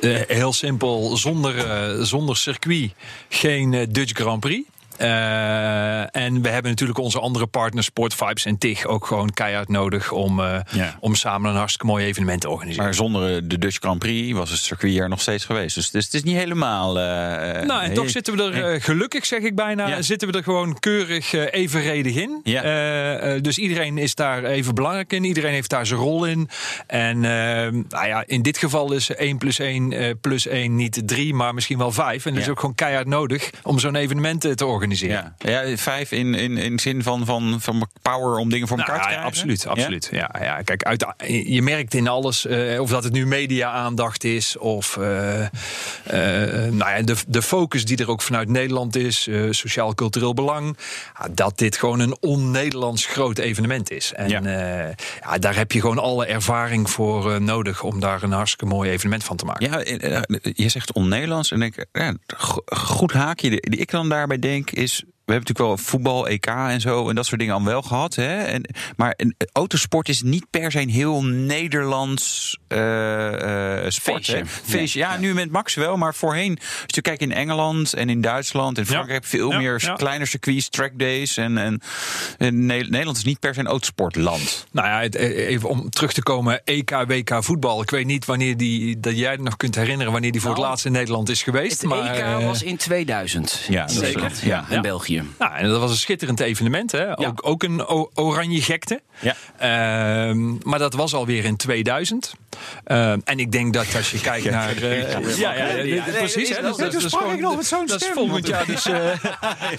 [0.00, 2.92] eh, heel simpel, zonder, eh, zonder circuit
[3.28, 4.68] geen Dutch Grand Prix.
[4.98, 9.68] Eh, en we hebben natuurlijk onze andere partners, Sport Vibes en TIG, ook gewoon keihard
[9.68, 10.96] nodig om, eh, Ja.
[11.00, 12.84] om samen een hartstikke mooi evenement te organiseren.
[12.84, 15.74] Maar zonder eh, de Dutch Grand Prix was het circuit er nog steeds geweest.
[15.74, 16.98] Dus, dus het is niet helemaal...
[16.98, 20.02] eh, Nou, en toch zitten we er gelukkig, zeg ik bijna, Ja.
[20.02, 22.40] zitten we er gewoon keurig evenredig in.
[22.42, 23.38] Ja.
[23.38, 25.24] Dus iedereen is daar even belangrijk in.
[25.24, 26.48] Iedereen heeft daar zijn rol in.
[26.86, 31.02] En eh, nou ja, in dit geval is 1 plus 1 eh, plus 1 niet
[31.04, 32.26] 3, maar misschien wel 5.
[32.26, 34.87] En dat is ook gewoon keihard nodig om zo'n evenement te organiseren.
[34.96, 38.88] Ja, ja vijf in, in, in zin van, van, van power om dingen voor Nou,
[38.88, 39.30] elkaar te krijgen?
[39.30, 39.70] absoluut, Ja?
[39.70, 40.08] absoluut.
[40.12, 40.34] Ja?
[40.40, 41.06] Ja, kijk, uit,
[41.46, 46.96] je merkt in alles, eh, of dat het nu media-aandacht is, of eh, eh, nou
[46.96, 50.76] ja, de, de focus die er ook vanuit Nederland is, sociaal-cultureel belang,
[51.30, 54.12] dat dit gewoon een on-Nederlands groot evenement is.
[54.12, 55.38] En Ja.
[55.38, 59.36] daar heb je gewoon alle ervaring voor nodig om daar een hartstikke mooi evenement van
[59.36, 59.70] te maken.
[59.70, 59.82] Ja,
[60.54, 61.50] je zegt on-Nederlands.
[61.52, 65.04] En ik, ja, go- goed haakje die ik dan daarbij denk is...
[65.28, 68.14] We hebben natuurlijk wel voetbal, EK en zo en dat soort dingen al wel gehad.
[68.14, 68.42] Hè?
[68.42, 74.16] En, maar een, autosport is niet per se een heel Nederlands eh, eh, sport.
[74.16, 74.36] Feestje.
[74.36, 74.46] Hè?
[74.46, 74.98] Feestje.
[74.98, 76.58] Ja, nu met Max wel, maar voorheen.
[76.58, 79.78] Als je kijkt in Engeland en in Duitsland en Frankrijk heb je veel Ja, meer
[79.84, 79.94] ja.
[79.94, 81.36] kleiner circuits, trackdays.
[81.36, 81.80] En, en,
[82.38, 84.66] en Ne- Nederland is niet per se een autosportland.
[84.72, 87.82] Nou ja, eh, even om terug te komen, EK, WK voetbal.
[87.82, 90.58] Ik weet niet wanneer die, dat jij het nog kunt herinneren wanneer die voor het
[90.58, 91.80] Nou, laatst in Nederland is geweest.
[91.80, 93.66] Het maar, EK was in 2000.
[93.68, 94.32] Ja, in zeker.
[94.42, 95.17] Ja, in Ja.
[95.22, 95.34] België.
[95.38, 96.92] Nou, en dat was een schitterend evenement.
[96.92, 97.18] Hè?
[97.18, 99.00] Ook, ook een oranje gekte.
[99.20, 99.34] Ja.
[99.58, 102.32] Ehm, maar dat was alweer in 2000.
[102.84, 104.76] Ehm, en ik denk dat als je kijkt naar...
[104.76, 106.48] eh, ja, ja, precies.
[106.48, 108.66] dat hè, is- dat, is volgend jaar.
[108.66, 108.94] Dus, eh,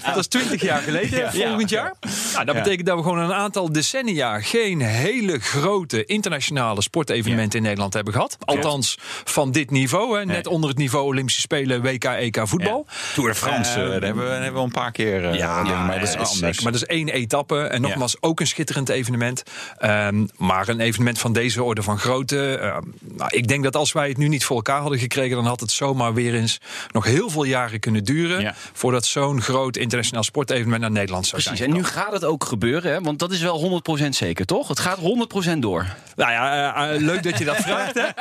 [0.06, 1.32] dat is 20 jaar geleden.
[1.32, 1.94] Volgend jaar.
[2.32, 4.40] Nou, dat betekent dat we gewoon een aantal decennia...
[4.40, 8.36] geen hele grote internationale sportevenementen in Nederland hebben gehad.
[8.44, 10.18] Althans, van dit niveau.
[10.18, 12.86] Hè, net onder het niveau Olympische Spelen, WK, EK voetbal.
[13.14, 15.29] Tour de France, eh, daar hebben we, hebben we een paar keer.
[15.36, 16.38] Ja, dingen, maar dat is anders.
[16.38, 16.62] zeker.
[16.62, 17.60] Maar dat is één etappe.
[17.62, 19.42] En nogmaals, ook een schitterend evenement.
[19.78, 22.58] Ehm, maar een evenement van deze orde van grootte.
[22.58, 25.46] ehm, nou, ik denk dat als wij het nu niet voor elkaar hadden gekregen, dan
[25.46, 26.58] had het zomaar weer eens
[26.92, 28.40] nog heel veel jaren kunnen duren.
[28.40, 28.54] Ja.
[28.72, 31.70] Voordat zo'n groot internationaal sportevenement naar Nederland zou Precies, zijn.
[31.70, 33.00] en nu gaat het ook gebeuren, hè?
[33.00, 34.68] want dat is wel 100% zeker, toch?
[34.68, 35.86] Het gaat 100% door.
[36.16, 37.94] Nou ja, eh, eh, leuk dat je dat vraagt.
[37.94, 38.06] Hè?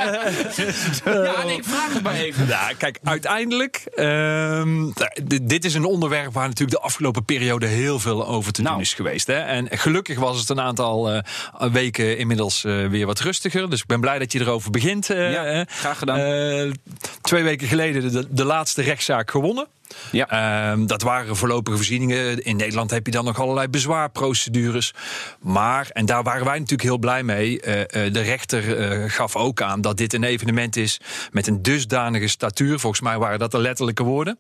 [1.24, 2.48] Ja, nee, ik vraag het maar even.
[2.48, 3.76] Ja, kijk, uiteindelijk.
[3.96, 4.90] ehm,
[5.42, 8.82] dit is een onderwerp waar natuurlijk de afgelopen periode heel veel over te doen Nou.
[8.84, 9.28] is geweest.
[9.28, 9.34] Hè?
[9.40, 11.22] En gelukkig was het een aantal eh,
[11.72, 13.70] weken inmiddels eh, weer wat rustiger.
[13.70, 15.10] Dus ik ben blij dat je erover begint.
[15.10, 16.74] eh, Ja, graag gedaan.
[17.22, 19.68] Twee weken geleden de, de laatste rechtszaak gewonnen.
[20.12, 20.30] Ja.
[20.30, 22.44] Ehm, dat waren voorlopige voorzieningen.
[22.44, 24.94] In Nederland heb je dan nog allerlei bezwaarprocedures.
[25.40, 27.62] Maar, en daar waren wij natuurlijk heel blij mee.
[27.62, 31.00] eh, eh, de rechter eh, gaf ook aan dat dit een evenement is
[31.32, 32.80] met een dusdanige statuur.
[32.80, 34.40] Volgens mij waren dat de letterlijke woorden.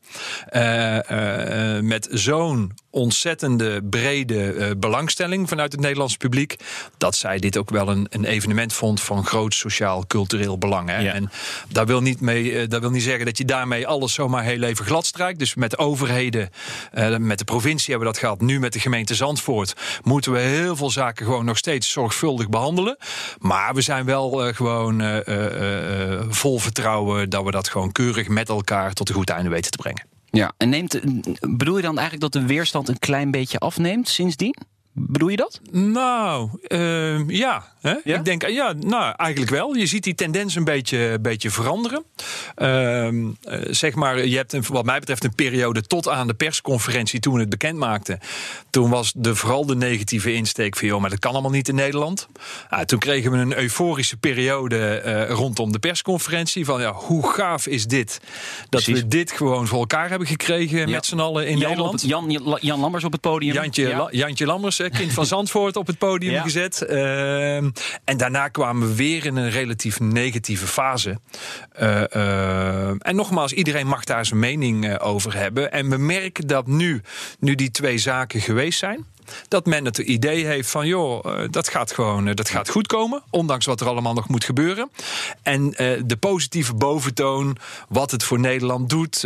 [1.81, 6.55] Met zo'n ontzettende brede eh, belangstelling vanuit het Nederlands publiek.
[6.97, 10.89] Dat zij dit ook wel een, een evenement vond van groot sociaal-cultureel belang.
[10.89, 10.99] Hè?
[10.99, 11.13] Ja.
[11.13, 11.31] En
[11.67, 14.61] dat wil, niet mee, eh, dat wil niet zeggen dat je daarmee alles zomaar heel
[14.61, 15.39] even glad strijkt.
[15.39, 16.49] Dus met de overheden,
[16.91, 18.41] eh, met de provincie hebben we dat gehad.
[18.41, 19.73] Nu met de gemeente Zandvoort
[20.03, 22.97] moeten we heel veel zaken gewoon nog steeds zorgvuldig behandelen.
[23.39, 25.23] Maar we zijn wel gewoon
[26.29, 29.77] vol vertrouwen dat we dat gewoon keurig met elkaar tot een goed einde weten te
[29.77, 30.18] brengen.
[30.31, 30.99] Ja, en neemt,
[31.57, 34.55] bedoel je dan eigenlijk dat de weerstand een klein beetje afneemt sindsdien?
[34.93, 35.61] Bedoel je dat?
[35.71, 37.73] Nou, ehm, ja.
[37.81, 37.93] Hè?
[38.03, 39.75] Ik denk, eh, ja, nou, eigenlijk wel.
[39.75, 42.03] Je ziet die tendens een beetje, beetje veranderen.
[42.55, 46.33] Ehm, eh, zeg maar, je hebt een, wat mij betreft een periode tot aan de
[46.33, 48.19] persconferentie toen we het bekend maakten.
[48.69, 51.75] Toen was de, vooral de negatieve insteek van, joh, maar dat kan allemaal niet in
[51.75, 52.27] Nederland.
[52.69, 56.65] Ah, toen kregen we een euforische periode eh, rondom de persconferentie.
[56.65, 58.19] Van, ja, hoe gaaf is dit?
[58.59, 59.01] Dat Precies.
[59.01, 62.01] we dit gewoon voor elkaar hebben gekregen met z'n allen in Jan, Nederland.
[62.01, 63.53] het, Jan, Jan Lammers op het podium.
[63.53, 63.97] Jantje, Ja.
[63.97, 66.41] La- Jantje Lammers, hè, kind van Zandvoort, op het podium Ja.
[66.41, 66.85] gezet.
[68.03, 71.19] En daarna kwamen we weer in een relatief negatieve fase.
[71.71, 75.71] Eh, eh, en nogmaals, iedereen mag daar zijn mening eh, over hebben.
[75.71, 77.01] En we merken dat nu,
[77.39, 79.05] nu die twee zaken geweest zijn.
[79.47, 82.87] Dat men het idee heeft van, joh, eh, dat gaat gewoon eh, dat gaat goed
[82.87, 83.21] komen.
[83.29, 84.89] Ondanks wat er allemaal nog moet gebeuren.
[85.43, 87.57] En eh, de positieve boventoon,
[87.89, 89.23] wat het voor Nederland doet.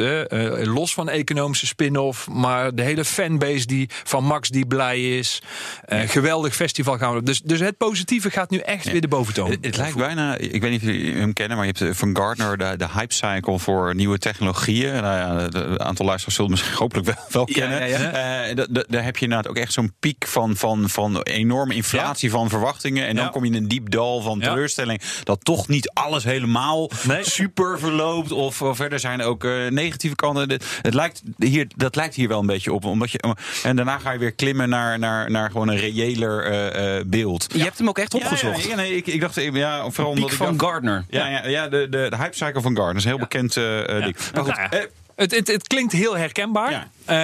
[0.63, 2.27] los van economische spin-off.
[2.29, 5.41] Maar de hele fanbase die, van Max die blij is.
[5.87, 7.23] Geweldig festival gaan we.
[7.23, 9.49] Dus, dus het positieve gaat nu echt weer de boventoon.
[9.51, 12.17] Het, het lijkt bijna, ik weet niet of jullie hem kennen, maar je hebt van
[12.17, 14.93] Gartner de, de hype cycle voor nieuwe technologieën.
[14.93, 15.03] Nou
[15.41, 17.87] ja, de aantal luisteraars zullen misschien hopelijk wel, wel kennen.
[17.89, 21.73] ja, da- da- daar heb je inderdaad ook echt zo'n piek van, van, van enorme
[21.75, 23.07] inflatie van verwachtingen.
[23.07, 23.29] En dan Ja.
[23.31, 24.47] kom je in een diep dal van Ja.
[24.49, 25.01] teleurstelling.
[25.23, 27.23] Dat toch niet alles helemaal Nee.
[27.23, 28.31] super verloopt.
[28.31, 30.49] Of, of verder zijn ook eh, negatieve kanten.
[30.49, 32.85] Het, het lijkt hier, dat lijkt hier wel een beetje op.
[32.85, 36.97] Omdat je, en daarna ga je weer klimmen naar, naar, naar gewoon een reëler eh,
[36.97, 37.45] eh, beeld.
[37.53, 38.63] Je hebt hem ook echt opgezocht.
[38.63, 41.05] Ja, ja, nee, ik, ik dacht even, ja, vooral Piek omdat ik van dacht- Gardner.
[41.09, 44.17] Ja, ja, ja de, de, de hype cycle van Gardner is een heel bekend ding.
[44.33, 44.69] Maar goed, ja,
[45.15, 46.71] het, het, het klinkt heel herkenbaar.
[46.71, 46.87] Ja.
[47.05, 47.17] Ehm,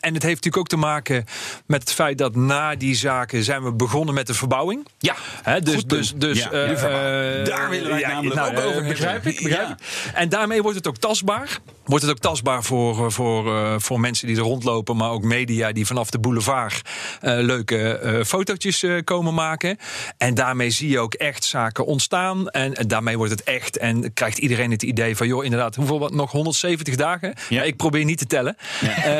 [0.00, 1.24] en het heeft natuurlijk ook te maken
[1.66, 4.86] met het feit dat na die zaken zijn we begonnen met de verbouwing.
[4.98, 8.62] Ja, Hè, dus, dus, dus, Ja, eh, eh, Daar willen wij namelijk ook eh, over
[8.72, 8.88] hebben.
[8.88, 9.72] Begrijp ik, begrijp Ja.
[10.08, 10.14] ik.
[10.14, 11.58] En daarmee wordt het ook tastbaar.
[11.84, 15.22] Wordt het ook tastbaar voor, eh, voor, eh, voor mensen die er rondlopen, maar ook
[15.22, 16.82] media die vanaf de boulevard
[17.20, 19.76] eh, leuke eh, fotootjes eh, komen maken.
[20.18, 22.48] En daarmee zie je ook echt zaken ontstaan.
[22.48, 23.76] En, en daarmee wordt het echt.
[23.76, 27.34] En krijgt iedereen het idee van, joh, inderdaad, hoeveel wat nog 170 dagen?
[27.48, 27.62] Ja.
[27.62, 28.56] ik probeer niet te tellen.
[28.80, 29.19] Eh, eh,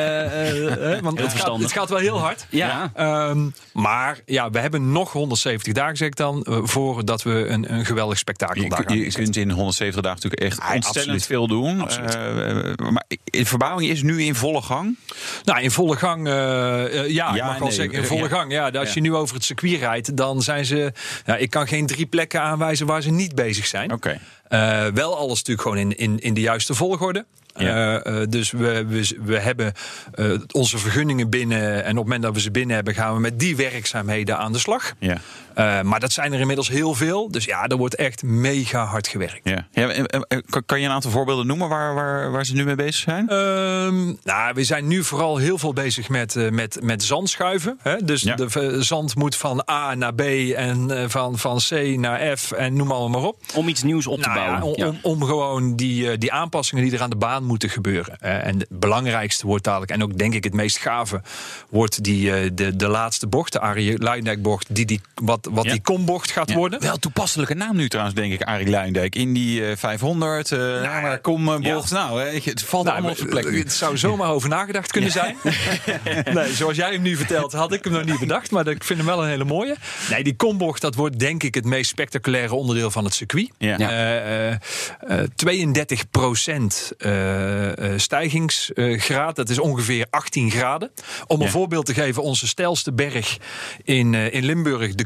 [1.01, 1.61] want het gaat, verstandig.
[1.63, 2.45] het gaat wel heel hard.
[2.49, 2.91] Ja.
[2.95, 7.73] Ehm, maar ja, we hebben nog 170 dagen, zeg ik dan, eh, voordat we een,
[7.73, 11.11] een geweldig spektakel je, daar gaan je kunt in 170 dagen natuurlijk echt Ja, ontstellend
[11.11, 11.25] absoluut.
[11.25, 11.81] veel doen.
[11.81, 12.15] Absoluut.
[12.15, 14.97] Eh, maar de verbouwing is nu in volle gang.
[15.43, 18.21] Nou, in volle gang, eh, eh, ja, ik mag wel nee, zeggen, in eh, volle
[18.21, 18.27] ja.
[18.27, 18.51] gang.
[18.51, 18.93] Ja, als Ja.
[18.93, 20.93] je nu over het circuit rijdt, dan zijn ze.
[21.25, 23.91] Ja, ik kan geen drie plekken aanwijzen waar ze niet bezig zijn.
[23.93, 24.19] Oké.
[24.47, 27.25] Eh, wel alles natuurlijk gewoon in, in, in de juiste volgorde.
[27.55, 28.01] Ja.
[28.01, 29.73] Eh, eh, dus we, we, we hebben
[30.13, 31.73] eh, onze vergunningen binnen.
[31.73, 34.51] En op het moment dat we ze binnen hebben, gaan we met die werkzaamheden aan
[34.51, 34.93] de slag.
[34.99, 35.17] Ja.
[35.55, 37.31] Eh, maar dat zijn er inmiddels heel veel.
[37.31, 39.39] Dus ja, er wordt echt mega hard gewerkt.
[39.43, 39.67] Ja.
[39.71, 42.53] Ja, eh, eh, eh, kan- kan je een aantal voorbeelden noemen waar, waar, waar ze
[42.53, 43.29] nu mee bezig zijn?
[43.29, 47.77] Ehm, nou, we zijn nu vooral heel veel bezig met, eh, met, met zandschuiven.
[47.81, 47.95] Hè?
[48.03, 48.35] Dus Ja.
[48.35, 50.21] de v- zand moet van A naar B
[50.55, 53.37] en eh, van, van C naar F en noem allemaal maar op.
[53.55, 54.73] Om iets nieuws op te Nou ja, bouwen.
[54.77, 54.87] om, Ja.
[54.87, 58.17] om, om gewoon die, eh, die aanpassingen die er aan de baan moeten gebeuren.
[58.19, 61.21] Eh, en het belangrijkste wordt dadelijk, en ook denk ik het meest gave,
[61.69, 65.71] wordt die, eh, de, de laatste bocht, de Arie bocht, die, die, wat, wat Ja.
[65.71, 66.55] die kombocht gaat Ja.
[66.55, 66.81] worden.
[66.81, 69.15] Wel toepasselijke naam nu trouwens, denk ik, Arie Luijendijk.
[69.15, 71.91] In die eh, 500, eh ja, maar kom eh, bocht.
[71.91, 73.51] Nou, hè, het valt Nou, allemaal op zijn plek.
[73.63, 75.35] Het zou zomaar over nagedacht kunnen zijn.
[76.33, 78.51] nee, zoals jij hem nu vertelt, had ik hem nog niet bedacht.
[78.51, 79.75] Maar ik vind hem wel een hele mooie.
[80.09, 83.49] Nee, die kombocht, dat wordt denk ik het meest spectaculaire onderdeel van het circuit.
[83.57, 83.77] Ja.
[83.79, 84.57] Eh, eh,
[84.99, 89.35] eh, 32 procent eh, stijgingsgraad.
[89.35, 90.91] Dat is ongeveer 18 graden.
[91.27, 91.51] Om een Ja.
[91.51, 93.37] voorbeeld te geven, onze steilste berg
[93.83, 95.05] in, eh, in Limburg, de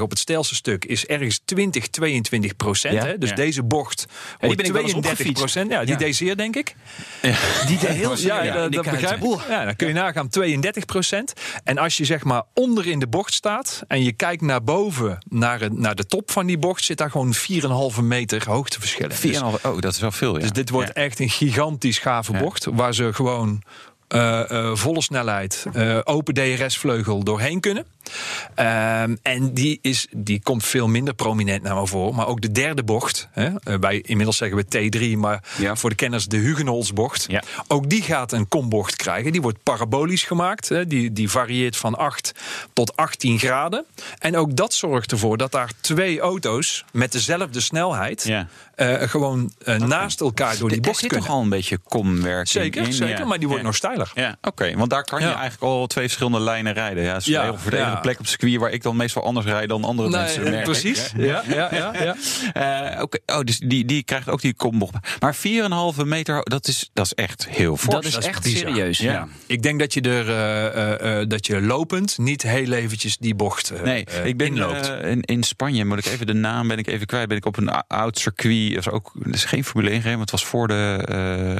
[0.00, 2.94] Op het steilste stuk, is ergens 20, 22 procent.
[2.94, 3.04] Ja.
[3.06, 3.18] hè.
[3.18, 3.34] Dus Ja.
[3.34, 4.06] deze bocht
[4.40, 5.32] ben ik wel eens 32 opgefietst.
[5.38, 5.70] procent.
[5.70, 5.96] Ja, die Ja.
[5.98, 6.74] deed zeer, denk ik.
[7.66, 9.40] Die deed heel Ja, ja, dat, de begrijp ik.
[9.48, 11.32] Ja, dan kun je nagaan 32 procent.
[11.64, 15.18] En als je zeg maar onder in de bocht staat en je kijkt naar boven,
[15.28, 19.10] naar, het- naar de top van die bocht, zit daar gewoon 4,5 meter hoogteverschillen.
[19.10, 20.40] Dus, 4,5, oh, dat is wel veel, ja.
[20.40, 20.94] dus dit wordt Ja.
[21.02, 22.38] echt een gigantisch gave Ja.
[22.38, 23.62] bocht, waar ze gewoon
[24.08, 27.86] eh, eh, volle snelheid, eh, open DRS-vleugel doorheen kunnen.
[28.54, 32.14] Ehm, en die, is, die komt veel minder prominent naar me voor.
[32.14, 33.50] Maar ook de derde bocht, hè,
[33.80, 35.76] wij inmiddels zeggen we T3, maar Ja.
[35.76, 37.24] voor de kenners de Hugenholzbocht.
[37.28, 37.42] Ja.
[37.68, 39.32] Ook die gaat een kombocht krijgen.
[39.32, 40.68] Die wordt parabolisch gemaakt.
[40.68, 40.86] Hè.
[40.86, 42.32] Die, die varieert van 8
[42.72, 43.84] tot 18 graden.
[44.18, 48.48] En ook dat zorgt ervoor dat daar twee auto's met dezelfde snelheid Ja.
[48.76, 51.26] Eh, gewoon eh, naast elkaar door die Er bocht zit kunnen.
[51.26, 52.92] toch al een beetje komwerking Zeker, in.
[52.92, 53.18] zeker.
[53.18, 53.24] ja.
[53.24, 53.68] Maar die wordt Ja.
[53.68, 54.10] nog steiler.
[54.14, 54.76] Ja, oké.
[54.76, 57.02] Want daar kan je eigenlijk al twee verschillende lijnen rijden.
[57.04, 58.56] Ja, is Ja, een heel verdedigende plek op het circuit...
[58.60, 60.42] waar ik dan meestal anders rijd dan andere mensen.
[60.42, 60.64] merk ik.
[60.64, 61.12] precies.
[61.16, 62.16] Ja, ja, ja, ja.
[62.96, 63.18] Eh, oké.
[63.26, 64.94] Oh, dus die, die krijgt ook die kombocht.
[65.20, 67.94] Maar 4,5 meter, dat is, dat is echt heel fors.
[67.94, 68.68] Dat is dat is echt bizar.
[68.70, 68.98] serieus.
[68.98, 69.12] Ja.
[69.12, 69.28] Ja.
[69.46, 73.34] Ik denk dat je er eh, eh, eh, dat je lopend niet heel eventjes die
[73.34, 74.56] bocht eh, Nee, ik ben
[75.04, 77.28] in, in Spanje, moet ik even de naam ben ik even kwijt.
[77.28, 78.65] Ben ik op een oud circuit.
[78.74, 81.04] Dat is ook is geen Formule 1 gereden, maar het was voor de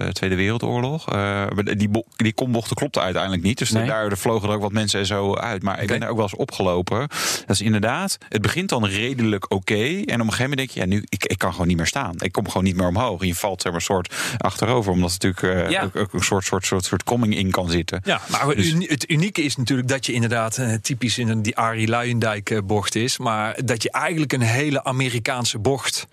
[0.01, 1.09] eh, Tweede Wereldoorlog.
[1.09, 3.59] Eh, maar die, die kombochten klopte uiteindelijk niet.
[3.59, 3.87] Dus Nee.
[3.87, 5.63] daar vlogen er ook wat mensen en zo uit.
[5.63, 6.99] Maar ik ben daar ook wel eens opgelopen.
[7.47, 9.75] Dat is inderdaad, het begint dan redelijk oké.
[9.85, 11.87] En op een gegeven moment denk je, ja, nu, ik, ik kan gewoon niet meer
[11.87, 12.15] staan.
[12.19, 13.21] Ik kom gewoon niet meer omhoog.
[13.21, 15.83] En je valt zeg maar een soort achterover, omdat er natuurlijk eh, Ja.
[15.83, 18.01] ook, ook een soort, soort, soort, soort komming in kan zitten.
[18.05, 21.89] Ja, maar het Dus- het unieke is natuurlijk dat je inderdaad typisch in die Arie
[21.89, 23.19] Luijendijk bocht is.
[23.19, 26.07] Maar dat je eigenlijk een hele Amerikaanse bocht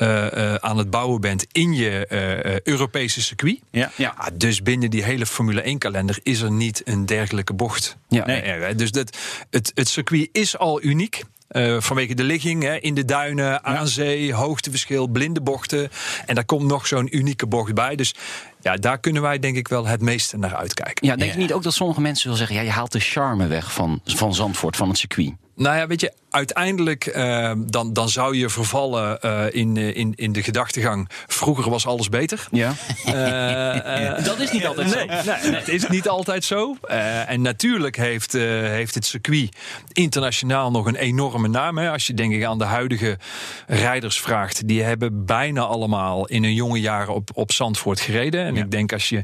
[0.00, 3.58] eh, eh, aan het bouwen bent in je eh, eh, Europese circuit.
[3.70, 3.90] Ja.
[3.96, 4.14] Ja.
[4.16, 7.96] Ah, dus binnen die hele Formule 1 kalender is er niet een dergelijke bocht.
[8.08, 8.26] Ja.
[8.26, 9.16] Nee, dus dat,
[9.50, 11.22] het, het circuit is al uniek.
[11.48, 15.90] eh, vanwege de ligging hè, in de duinen, aan zee, hoogteverschil, blinde bochten.
[16.26, 17.96] En daar komt nog zo'n unieke bocht bij.
[17.96, 18.14] Dus
[18.60, 21.06] ja, daar kunnen wij denk ik wel het meeste naar uitkijken.
[21.06, 22.56] Ja, denk je niet ook dat sommige mensen zullen zeggen...
[22.56, 25.32] ja, je haalt de charme weg van, van Zandvoort, van het circuit?
[25.60, 30.12] Nou ja, weet je, uiteindelijk eh, dan, dan zou je vervallen eh, in, eh, in,
[30.16, 31.08] in de gedachtegang.
[31.26, 32.48] Vroeger was alles beter.
[32.50, 32.74] Ja.
[33.04, 34.96] Eh, eh, Dat is niet altijd zo.
[34.96, 36.76] Nee, nee, het is niet altijd zo.
[36.82, 39.56] Eh, en natuurlijk heeft, eh, heeft het circuit
[39.92, 41.78] internationaal nog een enorme naam.
[41.78, 41.90] Hè.
[41.90, 43.18] Als je denk ik aan de huidige
[43.66, 48.44] rijders vraagt, die hebben bijna allemaal in hun jonge jaren op, op Zandvoort gereden.
[48.44, 49.22] En ik denk als je,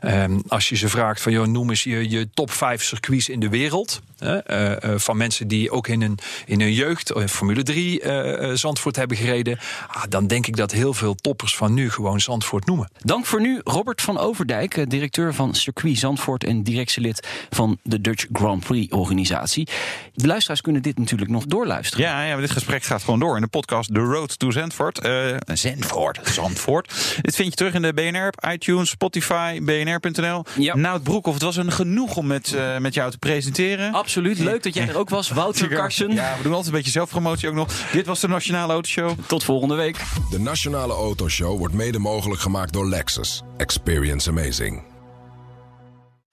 [0.00, 3.40] ehm, als je ze vraagt van joh, noem eens je, je top 5 circuits in
[3.40, 4.00] de wereld.
[4.18, 8.00] Hè, eh, eh, van mensen die ook in hun, in hun jeugd eh, Formule 3
[8.00, 9.58] eh, eh, Zandvoort hebben gereden.
[9.88, 12.90] Ah, dan denk ik dat heel veel toppers van nu gewoon Zandvoort noemen.
[13.02, 18.26] Dank voor nu, Robert van Overdijk, directeur van Circuit Zandvoort en directielid van de Dutch
[18.32, 19.68] Grand Prix organisatie.
[20.14, 22.04] De luisteraars kunnen dit natuurlijk nog doorluisteren.
[22.04, 24.98] Ja, ja, dit gesprek gaat gewoon door in de podcast The Road to Zandvoort.
[24.98, 26.94] Eh Zandvoort, Zandvoort.
[27.22, 30.44] Dit vind je terug in de BNR-app, iTunes, Spotify, bnr.nl.
[30.58, 30.76] Ja.
[30.76, 33.92] Nout Broekhoff, het was een genoeg om met, eh, met jou te presenteren.
[33.92, 35.30] Absoluut, leuk dat jij er ook was.
[35.30, 37.68] Wouter Karsen, Ja, we doen altijd een beetje zelfpromotie ook nog.
[37.92, 39.12] Dit was de Nationale Autoshow.
[39.26, 40.04] tot volgende week.
[40.30, 43.42] De Nationale Autoshow wordt mede mogelijk gemaakt door Lexus.
[43.56, 44.82] Experience amazing.